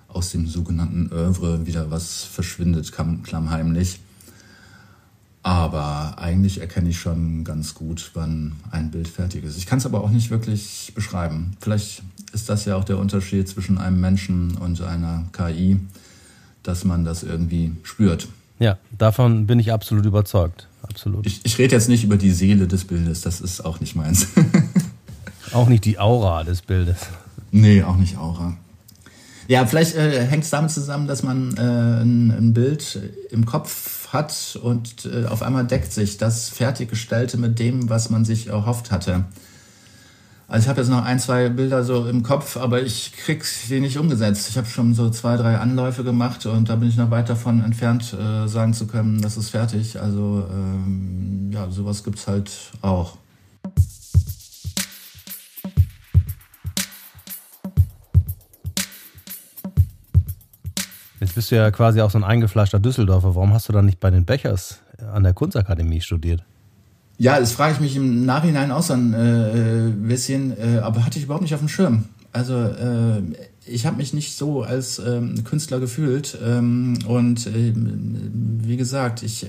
[0.07, 3.99] aus dem sogenannten Oeuvre wieder was verschwindet, klammheimlich.
[5.43, 9.57] Aber eigentlich erkenne ich schon ganz gut, wann ein Bild fertig ist.
[9.57, 11.57] Ich kann es aber auch nicht wirklich beschreiben.
[11.59, 12.01] Vielleicht
[12.31, 15.79] ist das ja auch der Unterschied zwischen einem Menschen und einer KI,
[16.63, 18.29] dass man das irgendwie spürt.
[18.59, 20.67] Ja, davon bin ich absolut überzeugt.
[20.81, 21.25] Absolut.
[21.25, 24.27] Ich, ich rede jetzt nicht über die Seele des Bildes, das ist auch nicht meins.
[25.53, 26.97] auch nicht die Aura des Bildes.
[27.51, 28.57] Nee, auch nicht Aura.
[29.47, 34.02] Ja, vielleicht äh, hängt es damit zusammen, dass man äh, ein, ein, Bild im Kopf
[34.13, 38.91] hat und äh, auf einmal deckt sich das Fertiggestellte mit dem, was man sich erhofft
[38.91, 39.25] hatte.
[40.47, 43.79] Also ich habe jetzt noch ein, zwei Bilder so im Kopf, aber ich krieg sie
[43.79, 44.49] nicht umgesetzt.
[44.49, 47.63] Ich habe schon so zwei, drei Anläufe gemacht und da bin ich noch weit davon
[47.63, 49.99] entfernt, äh, sagen zu können, das ist fertig.
[49.99, 53.17] Also ähm, ja, sowas gibt's halt auch.
[61.33, 63.33] Jetzt bist du ja quasi auch so ein eingefleischter Düsseldorfer.
[63.33, 66.43] Warum hast du dann nicht bei den Bechers an der Kunstakademie studiert?
[67.17, 71.17] Ja, das frage ich mich im Nachhinein auch so ein äh, bisschen, äh, aber hatte
[71.17, 72.03] ich überhaupt nicht auf dem Schirm.
[72.33, 73.23] Also äh,
[73.65, 79.47] ich habe mich nicht so als ähm, Künstler gefühlt ähm, und äh, wie gesagt, ich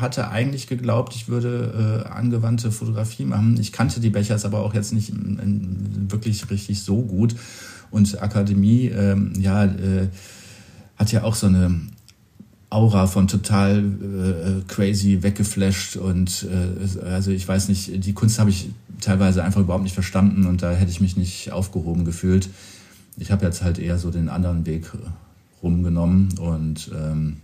[0.00, 3.56] hatte eigentlich geglaubt, ich würde äh, angewandte Fotografie machen.
[3.60, 7.36] Ich kannte die Bechers aber auch jetzt nicht in, in wirklich richtig so gut
[7.92, 10.08] und Akademie, ähm, ja, äh,
[11.00, 11.80] hat ja auch so eine
[12.68, 18.50] Aura von total äh, crazy weggeflasht und äh, also ich weiß nicht, die Kunst habe
[18.50, 18.68] ich
[19.00, 22.50] teilweise einfach überhaupt nicht verstanden und da hätte ich mich nicht aufgehoben gefühlt.
[23.16, 24.92] Ich habe jetzt halt eher so den anderen Weg
[25.62, 27.38] rumgenommen und ähm,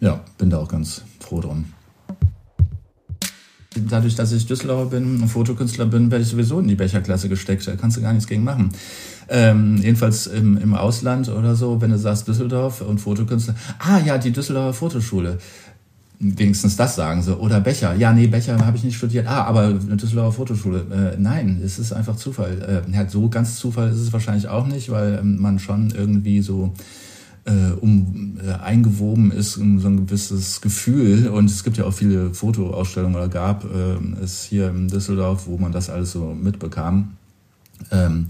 [0.00, 1.66] ja, bin da auch ganz froh drum.
[3.74, 7.66] Dadurch, dass ich Düsseldorfer bin und Fotokünstler bin, werde ich sowieso in die Becherklasse gesteckt.
[7.68, 8.70] Da kannst du gar nichts gegen machen.
[9.28, 13.56] Ähm, jedenfalls im, im Ausland oder so, wenn du sagst Düsseldorf und Fotokünstler.
[13.78, 15.38] Ah ja, die Düsseldorfer Fotoschule.
[16.18, 17.36] Wenigstens das sagen sie.
[17.36, 17.94] Oder Becher.
[17.94, 19.26] Ja, nee, Becher habe ich nicht studiert.
[19.26, 21.14] Ah, aber eine Düsseldorfer Fotoschule.
[21.14, 22.84] Äh, nein, es ist einfach Zufall.
[22.88, 26.40] Äh, ja, so ganz Zufall ist es wahrscheinlich auch nicht, weil ähm, man schon irgendwie
[26.40, 26.72] so
[27.46, 31.28] äh, um äh, eingewoben ist in so ein gewisses Gefühl.
[31.28, 35.58] Und es gibt ja auch viele Fotoausstellungen oder gab äh, es hier in Düsseldorf, wo
[35.58, 37.16] man das alles so mitbekam.
[37.90, 38.26] Ähm,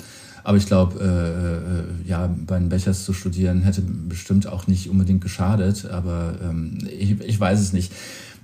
[0.47, 4.89] aber ich glaube, äh, äh, ja, bei den Bechers zu studieren hätte bestimmt auch nicht
[4.89, 7.93] unbedingt geschadet, aber ähm, ich, ich weiß es nicht.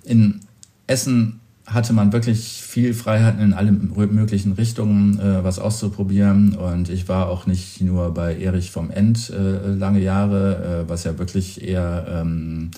[0.03, 0.41] In
[0.89, 6.57] Essen hatte man wirklich viel Freiheiten in alle möglichen Richtungen, äh, was auszuprobieren.
[6.57, 11.05] Und ich war auch nicht nur bei Erich vom End äh, lange Jahre, äh, was
[11.05, 12.73] ja wirklich eher ähm,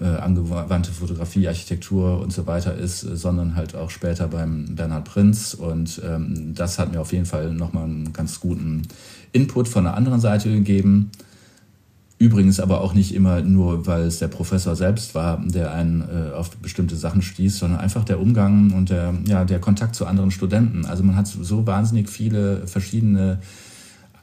[0.00, 5.54] äh, angewandte Fotografie, Architektur und so weiter ist, sondern halt auch später beim Bernhard Prinz.
[5.54, 8.82] Und ähm, das hat mir auf jeden Fall nochmal einen ganz guten
[9.32, 11.10] Input von der anderen Seite gegeben.
[12.18, 16.32] Übrigens aber auch nicht immer nur, weil es der Professor selbst war, der einen äh,
[16.32, 20.30] auf bestimmte Sachen stieß, sondern einfach der Umgang und der, ja, der Kontakt zu anderen
[20.30, 20.86] Studenten.
[20.86, 23.40] Also man hat so wahnsinnig viele verschiedene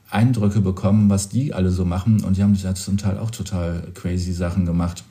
[0.10, 2.24] Eindrücke bekommen, was die alle so machen.
[2.24, 5.04] Und die haben zum Teil auch total crazy Sachen gemacht.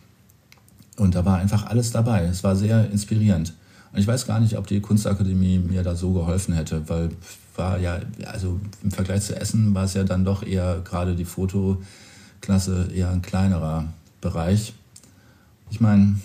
[1.01, 2.25] Und da war einfach alles dabei.
[2.25, 3.55] Es war sehr inspirierend.
[3.91, 7.09] Und ich weiß gar nicht, ob die Kunstakademie mir da so geholfen hätte, weil
[7.57, 11.25] war ja, also im Vergleich zu Essen war es ja dann doch eher gerade die
[11.25, 13.87] Fotoklasse eher ein kleinerer
[14.21, 14.75] Bereich.
[15.71, 16.17] Ich meine,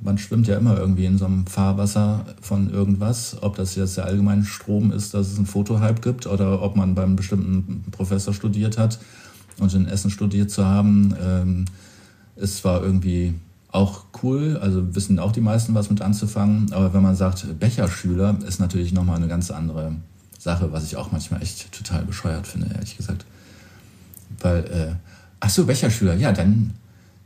[0.00, 4.04] man schwimmt ja immer irgendwie in so einem Fahrwasser von irgendwas, ob das jetzt der
[4.04, 8.78] allgemeine Strom ist, dass es einen Fotohype gibt oder ob man beim bestimmten Professor studiert
[8.78, 9.00] hat
[9.58, 11.16] und in Essen studiert zu haben.
[11.20, 11.64] Ähm,
[12.36, 13.34] es war irgendwie
[13.74, 16.72] auch cool, also wissen auch die meisten was mit anzufangen.
[16.72, 19.96] Aber wenn man sagt Becherschüler, ist natürlich nochmal eine ganz andere
[20.38, 23.24] Sache, was ich auch manchmal echt total bescheuert finde, ehrlich gesagt.
[24.40, 24.94] Weil, äh,
[25.40, 26.74] ach so, Becherschüler, ja, dann,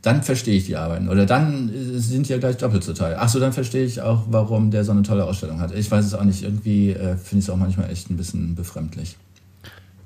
[0.01, 1.07] dann verstehe ich die Arbeiten.
[1.07, 3.15] Oder dann sind die ja gleich doppelt so toll.
[3.17, 5.71] Ach so, dann verstehe ich auch, warum der so eine tolle Ausstellung hat.
[5.75, 8.55] Ich weiß es auch nicht, irgendwie äh, finde ich es auch manchmal echt ein bisschen
[8.55, 9.17] befremdlich.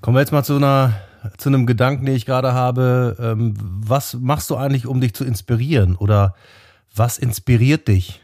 [0.02, 0.94] Kommen wir jetzt mal zu einer
[1.38, 3.16] zu einem Gedanken, den ich gerade habe.
[3.20, 5.96] Ähm, was machst du eigentlich, um dich zu inspirieren?
[5.96, 6.36] Oder
[6.96, 8.22] was inspiriert dich?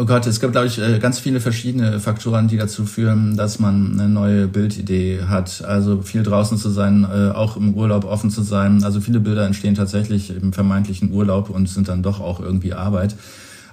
[0.00, 3.58] Oh Gott, es gibt, glaube ich, äh, ganz viele verschiedene Faktoren, die dazu führen, dass
[3.58, 5.64] man eine neue Bildidee hat.
[5.64, 8.84] Also viel draußen zu sein, äh, auch im Urlaub offen zu sein.
[8.84, 13.16] Also viele Bilder entstehen tatsächlich im vermeintlichen Urlaub und sind dann doch auch irgendwie Arbeit.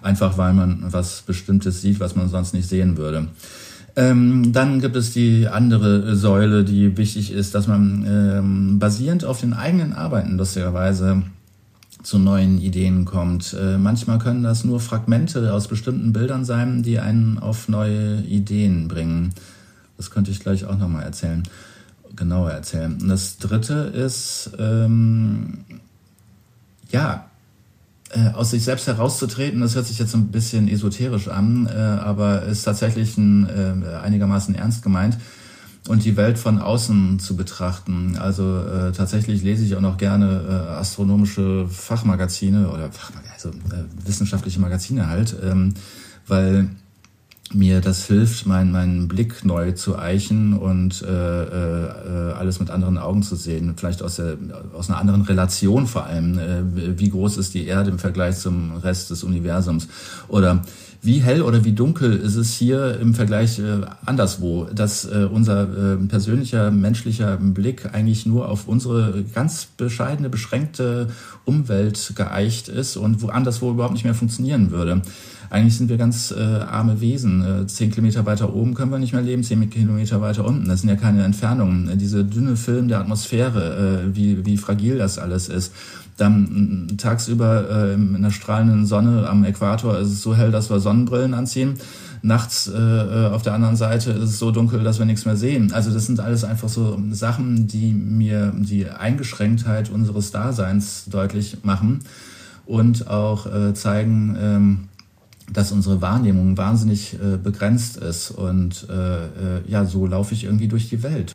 [0.01, 3.27] Einfach weil man was Bestimmtes sieht, was man sonst nicht sehen würde.
[3.97, 9.39] Ähm, dann gibt es die andere Säule, die wichtig ist, dass man ähm, basierend auf
[9.39, 11.23] den eigenen Arbeiten lustigerweise
[12.03, 13.55] zu neuen Ideen kommt.
[13.59, 18.87] Äh, manchmal können das nur Fragmente aus bestimmten Bildern sein, die einen auf neue Ideen
[18.87, 19.33] bringen.
[19.97, 21.43] Das könnte ich gleich auch nochmal erzählen,
[22.15, 22.97] genauer erzählen.
[23.01, 25.63] Und das dritte ist, ähm,
[26.91, 27.34] ja, äh,
[28.33, 32.63] aus sich selbst herauszutreten, das hört sich jetzt ein bisschen esoterisch an, äh, aber ist
[32.63, 33.47] tatsächlich ein,
[33.83, 35.17] äh, einigermaßen ernst gemeint
[35.87, 38.17] und die Welt von außen zu betrachten.
[38.17, 43.83] Also äh, tatsächlich lese ich auch noch gerne äh, astronomische Fachmagazine oder Fachmag also äh,
[44.05, 45.73] wissenschaftliche Magazine halt, ähm,
[46.27, 46.69] weil
[47.53, 52.97] mir das hilft, meinen meinen Blick neu zu eichen und äh, äh, alles mit anderen
[52.97, 53.73] Augen zu sehen.
[53.77, 54.37] Vielleicht aus, der,
[54.73, 56.39] aus einer anderen Relation vor allem.
[56.39, 59.87] Äh, wie groß ist die Erde im Vergleich zum Rest des Universums?
[60.27, 60.63] Oder
[61.05, 65.93] wie hell oder wie dunkel ist es hier im Vergleich äh, anderswo, dass äh, unser
[65.93, 71.09] äh, persönlicher menschlicher Blick eigentlich nur auf unsere ganz bescheidene, beschränkte
[71.45, 75.03] Umwelt geeicht ist und wo anderswo überhaupt nicht mehr funktionieren würde.
[75.49, 77.63] Eigentlich sind wir ganz äh, arme Wesen.
[77.63, 80.67] Äh, zehn Kilometer weiter oben können wir nicht mehr leben, zehn Kilometer weiter unten.
[80.67, 81.89] Das sind ja keine Entfernungen.
[81.89, 85.73] Äh, diese dünne Film der Atmosphäre, äh, wie, wie fragil das alles ist.
[86.17, 90.69] Dann äh, tagsüber äh, in einer strahlenden Sonne am Äquator ist es so hell, dass
[90.69, 91.75] wir Sonnenbrillen anziehen.
[92.21, 95.35] Nachts äh, äh, auf der anderen Seite ist es so dunkel, dass wir nichts mehr
[95.35, 95.71] sehen.
[95.73, 101.99] Also das sind alles einfach so Sachen, die mir die Eingeschränktheit unseres Daseins deutlich machen
[102.65, 104.79] und auch äh, zeigen, ähm,
[105.51, 108.31] dass unsere Wahrnehmung wahnsinnig äh, begrenzt ist.
[108.31, 111.33] Und äh, äh, ja, so laufe ich irgendwie durch die Welt.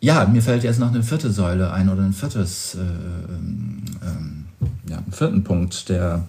[0.00, 4.44] Ja, mir fällt jetzt noch eine vierte Säule ein oder ein viertes, äh, ähm, ähm,
[4.88, 6.26] ja, einen vierten Punkt, der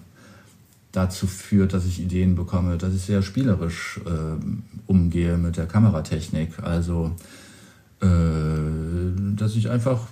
[0.92, 4.44] dazu führt, dass ich Ideen bekomme, dass ich sehr spielerisch äh,
[4.86, 6.62] umgehe mit der Kameratechnik.
[6.62, 7.12] Also,
[8.02, 8.06] äh,
[9.36, 10.08] dass ich einfach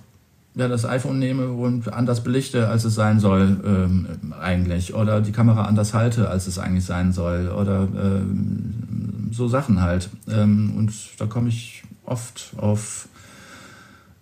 [0.55, 4.93] ja, das iPhone nehme und anders belichte, als es sein soll ähm, eigentlich.
[4.93, 7.47] Oder die Kamera anders halte, als es eigentlich sein soll.
[7.49, 10.09] Oder ähm, so Sachen halt.
[10.29, 13.07] Ähm, und da komme ich oft auf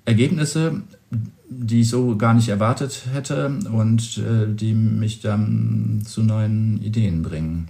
[0.06, 0.82] Ergebnisse,
[1.50, 7.24] die ich so gar nicht erwartet hätte und äh, die mich dann zu neuen Ideen
[7.24, 7.70] bringen.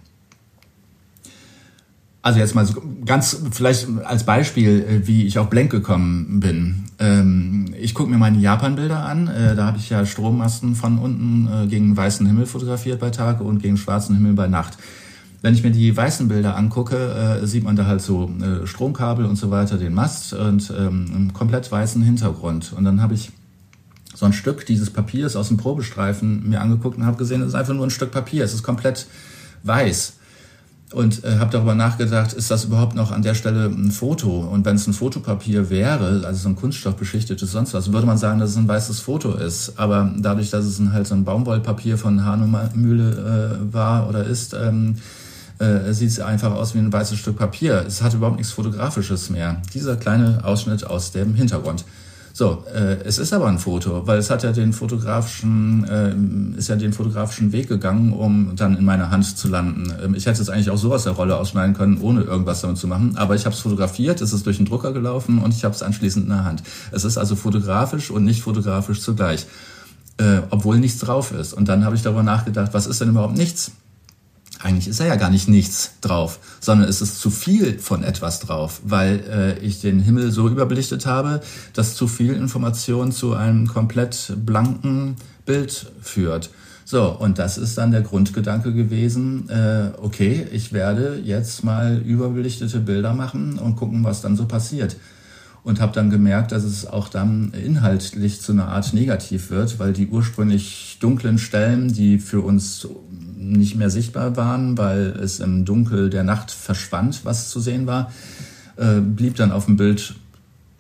[2.22, 2.68] Also jetzt mal
[3.06, 6.89] ganz vielleicht als Beispiel, äh, wie ich auf Blank gekommen bin.
[7.00, 9.28] Ähm, ich gucke mir meine Japan-Bilder an.
[9.28, 13.42] Äh, da habe ich ja Strommasten von unten äh, gegen weißen Himmel fotografiert bei Tag
[13.42, 14.78] und gegen schwarzen Himmel bei Nacht.
[15.42, 18.30] Wenn ich mir die weißen Bilder angucke, sieht man da halt so
[18.66, 22.74] Stromkabel und so weiter, den Mast und ähm, einen komplett weißen Hintergrund.
[22.76, 23.32] Und dann habe ich
[24.14, 27.56] so ein Stück dieses Papiers aus dem Probestreifen mir angeguckt und habe gesehen, es ist
[27.56, 28.44] einfach nur ein Stück Papier.
[28.44, 29.08] Es ist komplett
[29.64, 30.19] weiß
[30.94, 34.40] und äh, habe darüber nachgedacht, ist das überhaupt noch an der Stelle ein Foto?
[34.40, 38.40] Und wenn es ein Fotopapier wäre, also so ein kunststoffbeschichtetes sonst was, würde man sagen,
[38.40, 39.74] dass es ein weißes Foto ist.
[39.78, 44.56] Aber dadurch, dass es ein, halt so ein Baumwollpapier von Hanomühle äh, war oder ist,
[44.56, 44.96] ähm,
[45.60, 47.84] äh, sieht es einfach aus wie ein weißes Stück Papier.
[47.86, 49.62] Es hat überhaupt nichts Fotografisches mehr.
[49.74, 51.86] Dieser kleine Ausschnitt aus dem Hintergrund.
[52.40, 56.70] So, äh, es ist aber ein Foto, weil es hat ja den fotografischen, äh, ist
[56.70, 59.92] ja den fotografischen Weg gegangen, um dann in meiner Hand zu landen.
[60.02, 62.78] Ähm, ich hätte es eigentlich auch so aus der Rolle ausschneiden können, ohne irgendwas damit
[62.78, 63.18] zu machen.
[63.18, 65.84] Aber ich habe es fotografiert, es ist durch den Drucker gelaufen und ich habe es
[65.84, 66.64] anschließend in der Hand.
[66.94, 69.46] Es ist also fotografisch und nicht fotografisch zugleich,
[70.16, 71.52] äh, obwohl nichts drauf ist.
[71.52, 73.74] Und dann habe ich darüber nachgedacht, was ist denn überhaupt nichts?
[74.62, 78.42] Eigentlich ist da ja gar nicht nichts drauf, sondern es ist zu viel von etwas
[78.42, 81.42] drauf, weil äh, ich den Himmel so überbelichtet habe,
[81.74, 86.50] dass zu viel Information zu einem komplett blanken Bild führt.
[86.84, 92.80] So, und das ist dann der Grundgedanke gewesen, äh, okay, ich werde jetzt mal überbelichtete
[92.80, 94.98] Bilder machen und gucken, was dann so passiert.
[95.64, 99.94] Und habe dann gemerkt, dass es auch dann inhaltlich zu einer Art negativ wird, weil
[99.94, 102.88] die ursprünglich dunklen Stellen, die für uns
[103.40, 108.12] nicht mehr sichtbar waren, weil es im Dunkel der Nacht verschwand, was zu sehen war,
[108.76, 110.16] äh, blieb dann auf dem Bild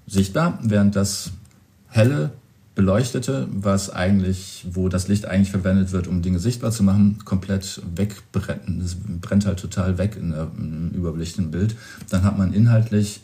[0.08, 1.32] sichtbar, während das
[1.88, 2.32] helle,
[2.76, 7.82] beleuchtete, was eigentlich, wo das Licht eigentlich verwendet wird, um Dinge sichtbar zu machen, komplett
[7.96, 8.82] wegbrennt.
[8.84, 11.76] Es brennt halt total weg in einem überbelichteten Bild.
[12.10, 13.22] Dann hat man inhaltlich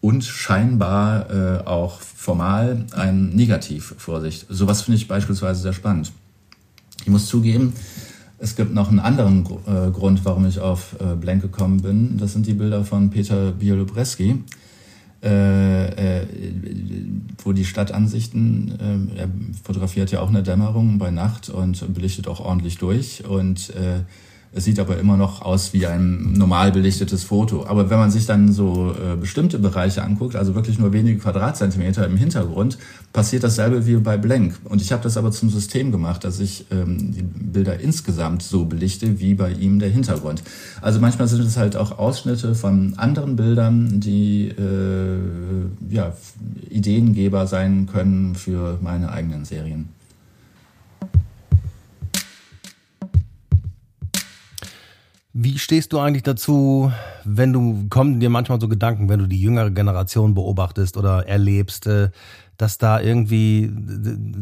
[0.00, 4.46] und scheinbar äh, auch formal ein Negativ vor sich.
[4.48, 6.12] Sowas finde ich beispielsweise sehr spannend.
[7.02, 7.72] Ich muss zugeben,
[8.38, 12.18] es gibt noch einen anderen äh, Grund, warum ich auf äh, Blank gekommen bin.
[12.18, 14.44] Das sind die Bilder von Peter Bielobreski,
[15.22, 16.26] äh, äh,
[17.44, 19.28] wo die Stadtansichten, äh, er
[19.62, 23.24] fotografiert ja auch eine Dämmerung bei Nacht und belichtet auch ordentlich durch.
[23.26, 24.00] Und äh,
[24.52, 27.66] es sieht aber immer noch aus wie ein normal belichtetes Foto.
[27.66, 32.04] Aber wenn man sich dann so äh, bestimmte Bereiche anguckt, also wirklich nur wenige Quadratzentimeter
[32.04, 32.76] im Hintergrund,
[33.12, 34.58] passiert dasselbe wie bei Blank.
[34.64, 38.64] Und ich habe das aber zum System gemacht, dass ich ähm, die Bilder insgesamt so
[38.64, 40.42] belichte wie bei ihm der Hintergrund.
[40.80, 46.12] Also manchmal sind es halt auch Ausschnitte von anderen Bildern, die äh, ja,
[46.68, 49.99] Ideengeber sein können für meine eigenen Serien.
[55.42, 56.92] Wie stehst du eigentlich dazu,
[57.24, 61.86] wenn du, kommen dir manchmal so Gedanken, wenn du die jüngere Generation beobachtest oder erlebst,
[61.86, 62.10] äh,
[62.58, 63.72] dass da irgendwie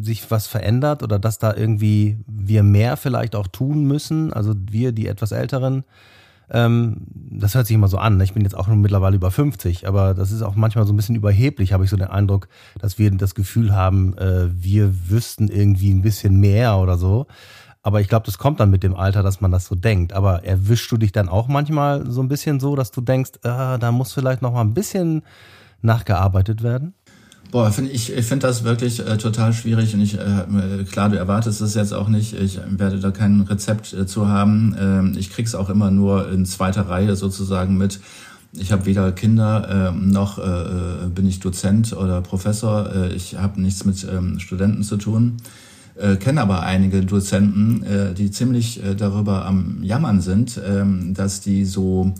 [0.00, 4.90] sich was verändert oder dass da irgendwie wir mehr vielleicht auch tun müssen, also wir,
[4.90, 5.84] die etwas Älteren.
[6.50, 8.16] Ähm, das hört sich immer so an.
[8.16, 8.24] Ne?
[8.24, 10.96] Ich bin jetzt auch nur mittlerweile über 50, aber das ist auch manchmal so ein
[10.96, 12.48] bisschen überheblich, habe ich so den Eindruck,
[12.80, 17.28] dass wir das Gefühl haben, äh, wir wüssten irgendwie ein bisschen mehr oder so.
[17.88, 20.12] Aber ich glaube, das kommt dann mit dem Alter, dass man das so denkt.
[20.12, 23.78] Aber erwischst du dich dann auch manchmal so ein bisschen so, dass du denkst, äh,
[23.78, 25.22] da muss vielleicht noch mal ein bisschen
[25.80, 26.92] nachgearbeitet werden?
[27.50, 31.16] Boah, find ich, ich finde das wirklich äh, total schwierig und ich, äh, klar, du
[31.16, 32.34] erwartest es jetzt auch nicht.
[32.38, 34.76] Ich werde da kein Rezept äh, zu haben.
[34.78, 38.00] Ähm, ich krieg's auch immer nur in zweiter Reihe sozusagen mit.
[38.52, 42.94] Ich habe weder Kinder äh, noch äh, äh, bin ich Dozent oder Professor.
[42.94, 45.38] Äh, ich habe nichts mit ähm, Studenten zu tun.
[45.98, 51.40] Äh, kenne aber einige Dozenten, äh, die ziemlich äh, darüber am Jammern sind, äh, dass
[51.40, 52.14] die so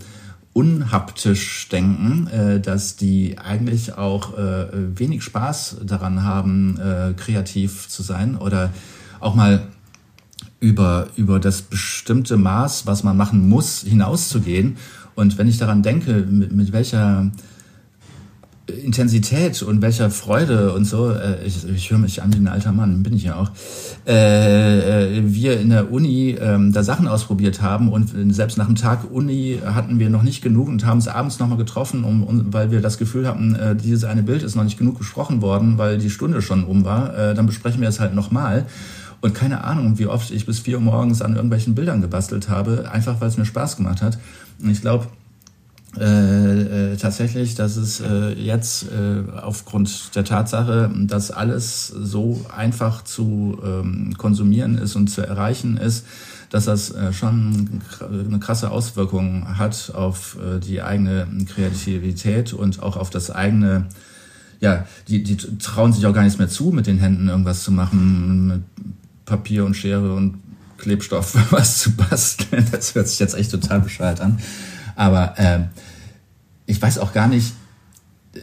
[0.52, 4.66] unhaptisch denken, äh, dass die eigentlich auch äh,
[4.98, 8.72] wenig Spaß daran haben, äh, kreativ zu sein oder
[9.20, 9.68] auch mal
[10.58, 14.76] über, über das bestimmte Maß, was man machen muss, hinauszugehen.
[15.14, 17.30] Und wenn ich daran denke, mit, mit welcher
[18.68, 22.72] Intensität und welcher Freude und so, äh, ich, ich höre mich an wie ein alter
[22.72, 23.50] Mann, bin ich ja auch,
[24.06, 28.74] äh, äh, wir in der Uni äh, da Sachen ausprobiert haben und selbst nach dem
[28.74, 32.52] Tag Uni hatten wir noch nicht genug und haben es abends nochmal getroffen, um, um,
[32.52, 35.78] weil wir das Gefühl hatten, äh, dieses eine Bild ist noch nicht genug besprochen worden,
[35.78, 38.66] weil die Stunde schon um war, äh, dann besprechen wir es halt nochmal.
[39.20, 42.88] Und keine Ahnung, wie oft ich bis vier Uhr morgens an irgendwelchen Bildern gebastelt habe,
[42.92, 44.18] einfach weil es mir Spaß gemacht hat.
[44.62, 45.06] Und ich glaube,
[45.96, 53.02] äh, äh, tatsächlich, dass es äh, jetzt äh, aufgrund der Tatsache, dass alles so einfach
[53.04, 56.04] zu ähm, konsumieren ist und zu erreichen ist,
[56.50, 62.96] dass das äh, schon eine krasse Auswirkung hat auf äh, die eigene Kreativität und auch
[62.96, 63.86] auf das eigene,
[64.60, 67.72] ja, die, die trauen sich auch gar nichts mehr zu, mit den Händen irgendwas zu
[67.72, 68.62] machen, mit
[69.24, 70.36] Papier und Schere und
[70.76, 72.66] Klebstoff was zu basteln.
[72.70, 74.38] Das hört sich jetzt echt total bescheuert an.
[74.98, 75.60] Aber äh,
[76.66, 77.54] ich weiß auch gar nicht,
[78.34, 78.40] äh,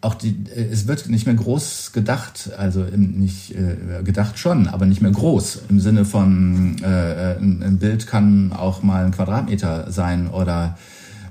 [0.00, 4.84] auch die, äh, es wird nicht mehr groß gedacht, also nicht äh, gedacht schon, aber
[4.84, 9.92] nicht mehr groß im Sinne von äh, ein, ein Bild kann auch mal ein Quadratmeter
[9.92, 10.76] sein oder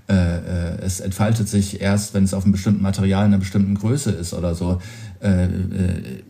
[0.07, 3.75] äh, äh es entfaltet sich erst, wenn es auf einem bestimmten Material in einer bestimmten
[3.75, 4.81] Größe ist oder so.
[5.21, 6.23] Äh, äh,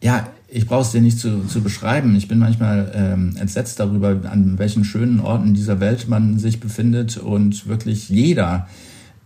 [0.00, 2.14] ja, ich brauche es dir nicht zu, zu beschreiben.
[2.14, 7.16] Ich bin manchmal ähm, entsetzt darüber, an welchen schönen Orten dieser Welt man sich befindet
[7.16, 8.68] und wirklich jeder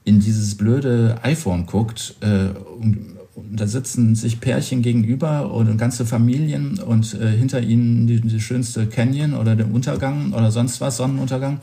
[0.05, 2.15] in dieses blöde iPhone guckt.
[2.21, 8.07] Äh, und, und da sitzen sich Pärchen gegenüber oder ganze Familien und äh, hinter ihnen
[8.07, 11.59] die, die schönste Canyon oder der Untergang oder sonst was, Sonnenuntergang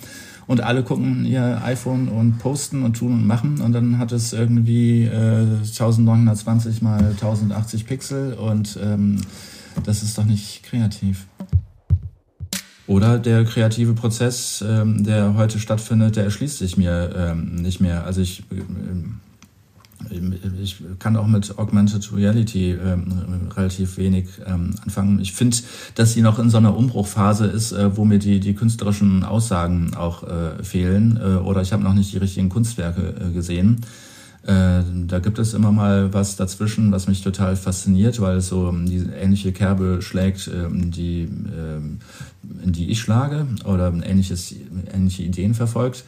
[0.45, 4.33] und alle gucken ihr iPhone und posten und tun und machen und dann hat es
[4.33, 9.21] irgendwie äh, 1920 mal 1080 Pixel und ähm,
[9.83, 11.27] das ist doch nicht kreativ.
[12.85, 18.05] Oder der kreative Prozess, ähm, der heute stattfindet, der erschließt sich mir ähm, nicht mehr.
[18.05, 19.19] Also ich, ähm,
[20.61, 25.19] ich kann auch mit Augmented Reality ähm, relativ wenig ähm, anfangen.
[25.19, 25.57] Ich finde,
[25.95, 29.93] dass sie noch in so einer Umbruchphase ist, äh, wo mir die, die künstlerischen Aussagen
[29.95, 31.17] auch äh, fehlen.
[31.21, 33.85] Äh, oder ich habe noch nicht die richtigen Kunstwerke äh, gesehen.
[34.45, 38.67] Äh, da gibt es immer mal was dazwischen, was mich total fasziniert, weil es so
[38.67, 41.99] ähm, die ähnliche Kerbe schlägt, ähm, die, ähm,
[42.41, 44.53] die ich schlage oder ähnliches,
[44.93, 46.03] ähnliche Ideen verfolgt.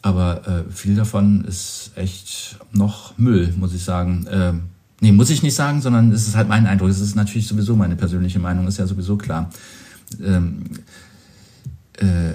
[0.00, 4.28] Aber äh, viel davon ist echt noch Müll, muss ich sagen.
[4.28, 4.52] Äh,
[5.00, 6.90] nee, muss ich nicht sagen, sondern es ist halt mein Eindruck.
[6.90, 9.50] Es ist natürlich sowieso meine persönliche Meinung, ist ja sowieso klar.
[10.22, 10.62] Ähm,
[11.94, 12.34] äh,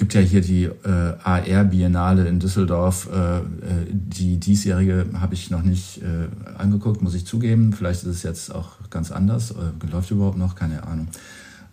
[0.00, 3.10] gibt ja hier die äh, AR-Biennale in Düsseldorf.
[3.12, 3.42] Äh, äh,
[3.90, 7.74] die diesjährige habe ich noch nicht äh, angeguckt, muss ich zugeben.
[7.74, 9.50] Vielleicht ist es jetzt auch ganz anders.
[9.50, 10.54] Äh, läuft überhaupt noch?
[10.54, 11.08] Keine Ahnung.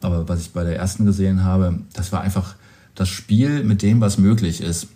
[0.02, 2.56] Aber was ich bei der ersten gesehen habe, das war einfach
[2.96, 4.88] das Spiel mit dem, was möglich ist.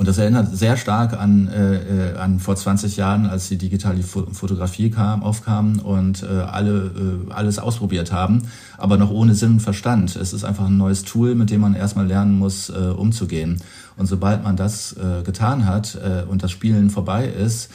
[0.00, 4.88] Und das erinnert sehr stark an, äh, an vor 20 Jahren, als die digitale Fotografie
[4.88, 8.44] kam, aufkam und äh, alle äh, alles ausprobiert haben,
[8.78, 10.16] aber noch ohne Sinn und Verstand.
[10.16, 13.60] Es ist einfach ein neues Tool, mit dem man erstmal lernen muss, äh, umzugehen.
[13.98, 17.68] Und sobald man das äh, getan hat äh, und das Spielen vorbei ist,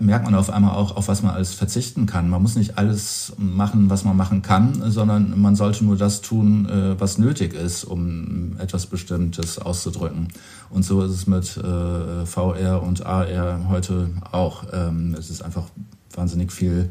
[0.00, 2.28] merkt man auf einmal auch, auf was man alles verzichten kann.
[2.28, 6.68] Man muss nicht alles machen, was man machen kann, sondern man sollte nur das tun,
[6.68, 10.28] äh, was nötig ist, um etwas Bestimmtes auszudrücken.
[10.70, 14.64] Und so ist es mit äh, VR und AR heute auch.
[14.72, 15.64] Ähm, es ist einfach
[16.12, 16.90] wahnsinnig viel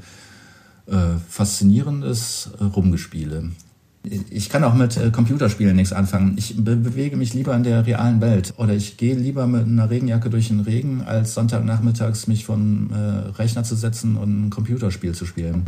[0.88, 3.52] äh, faszinierendes Rumgespiele.
[4.04, 6.36] Ich kann auch mit äh, Computerspielen nichts anfangen.
[6.36, 9.90] Ich be bewege mich lieber in der realen Welt oder ich gehe lieber mit einer
[9.92, 12.98] Regenjacke durch den Regen, als Sonntagnachmittags mich vom äh,
[13.38, 15.66] Rechner zu setzen und ein Computerspiel zu spielen.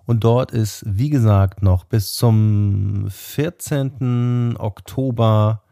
[0.05, 4.55] Und dort ist, wie gesagt, noch bis zum 14.
[4.57, 5.63] Oktober,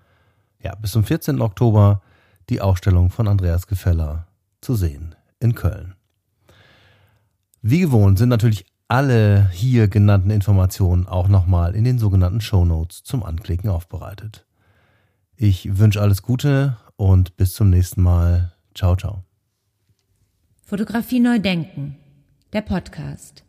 [0.62, 1.40] ja, bis zum 14.
[1.40, 2.02] Oktober
[2.50, 4.28] die Ausstellung von Andreas Gefeller
[4.60, 5.96] zu sehen in Köln.
[7.62, 13.04] Wie gewohnt sind natürlich alle hier genannten Informationen auch nochmal in den sogenannten Show Notes
[13.04, 14.46] zum Anklicken aufbereitet.
[15.36, 18.54] Ich wünsche alles Gute und bis zum nächsten Mal.
[18.74, 19.24] Ciao, ciao.
[20.66, 21.96] Fotografie neu denken.
[22.52, 23.44] Der Podcast.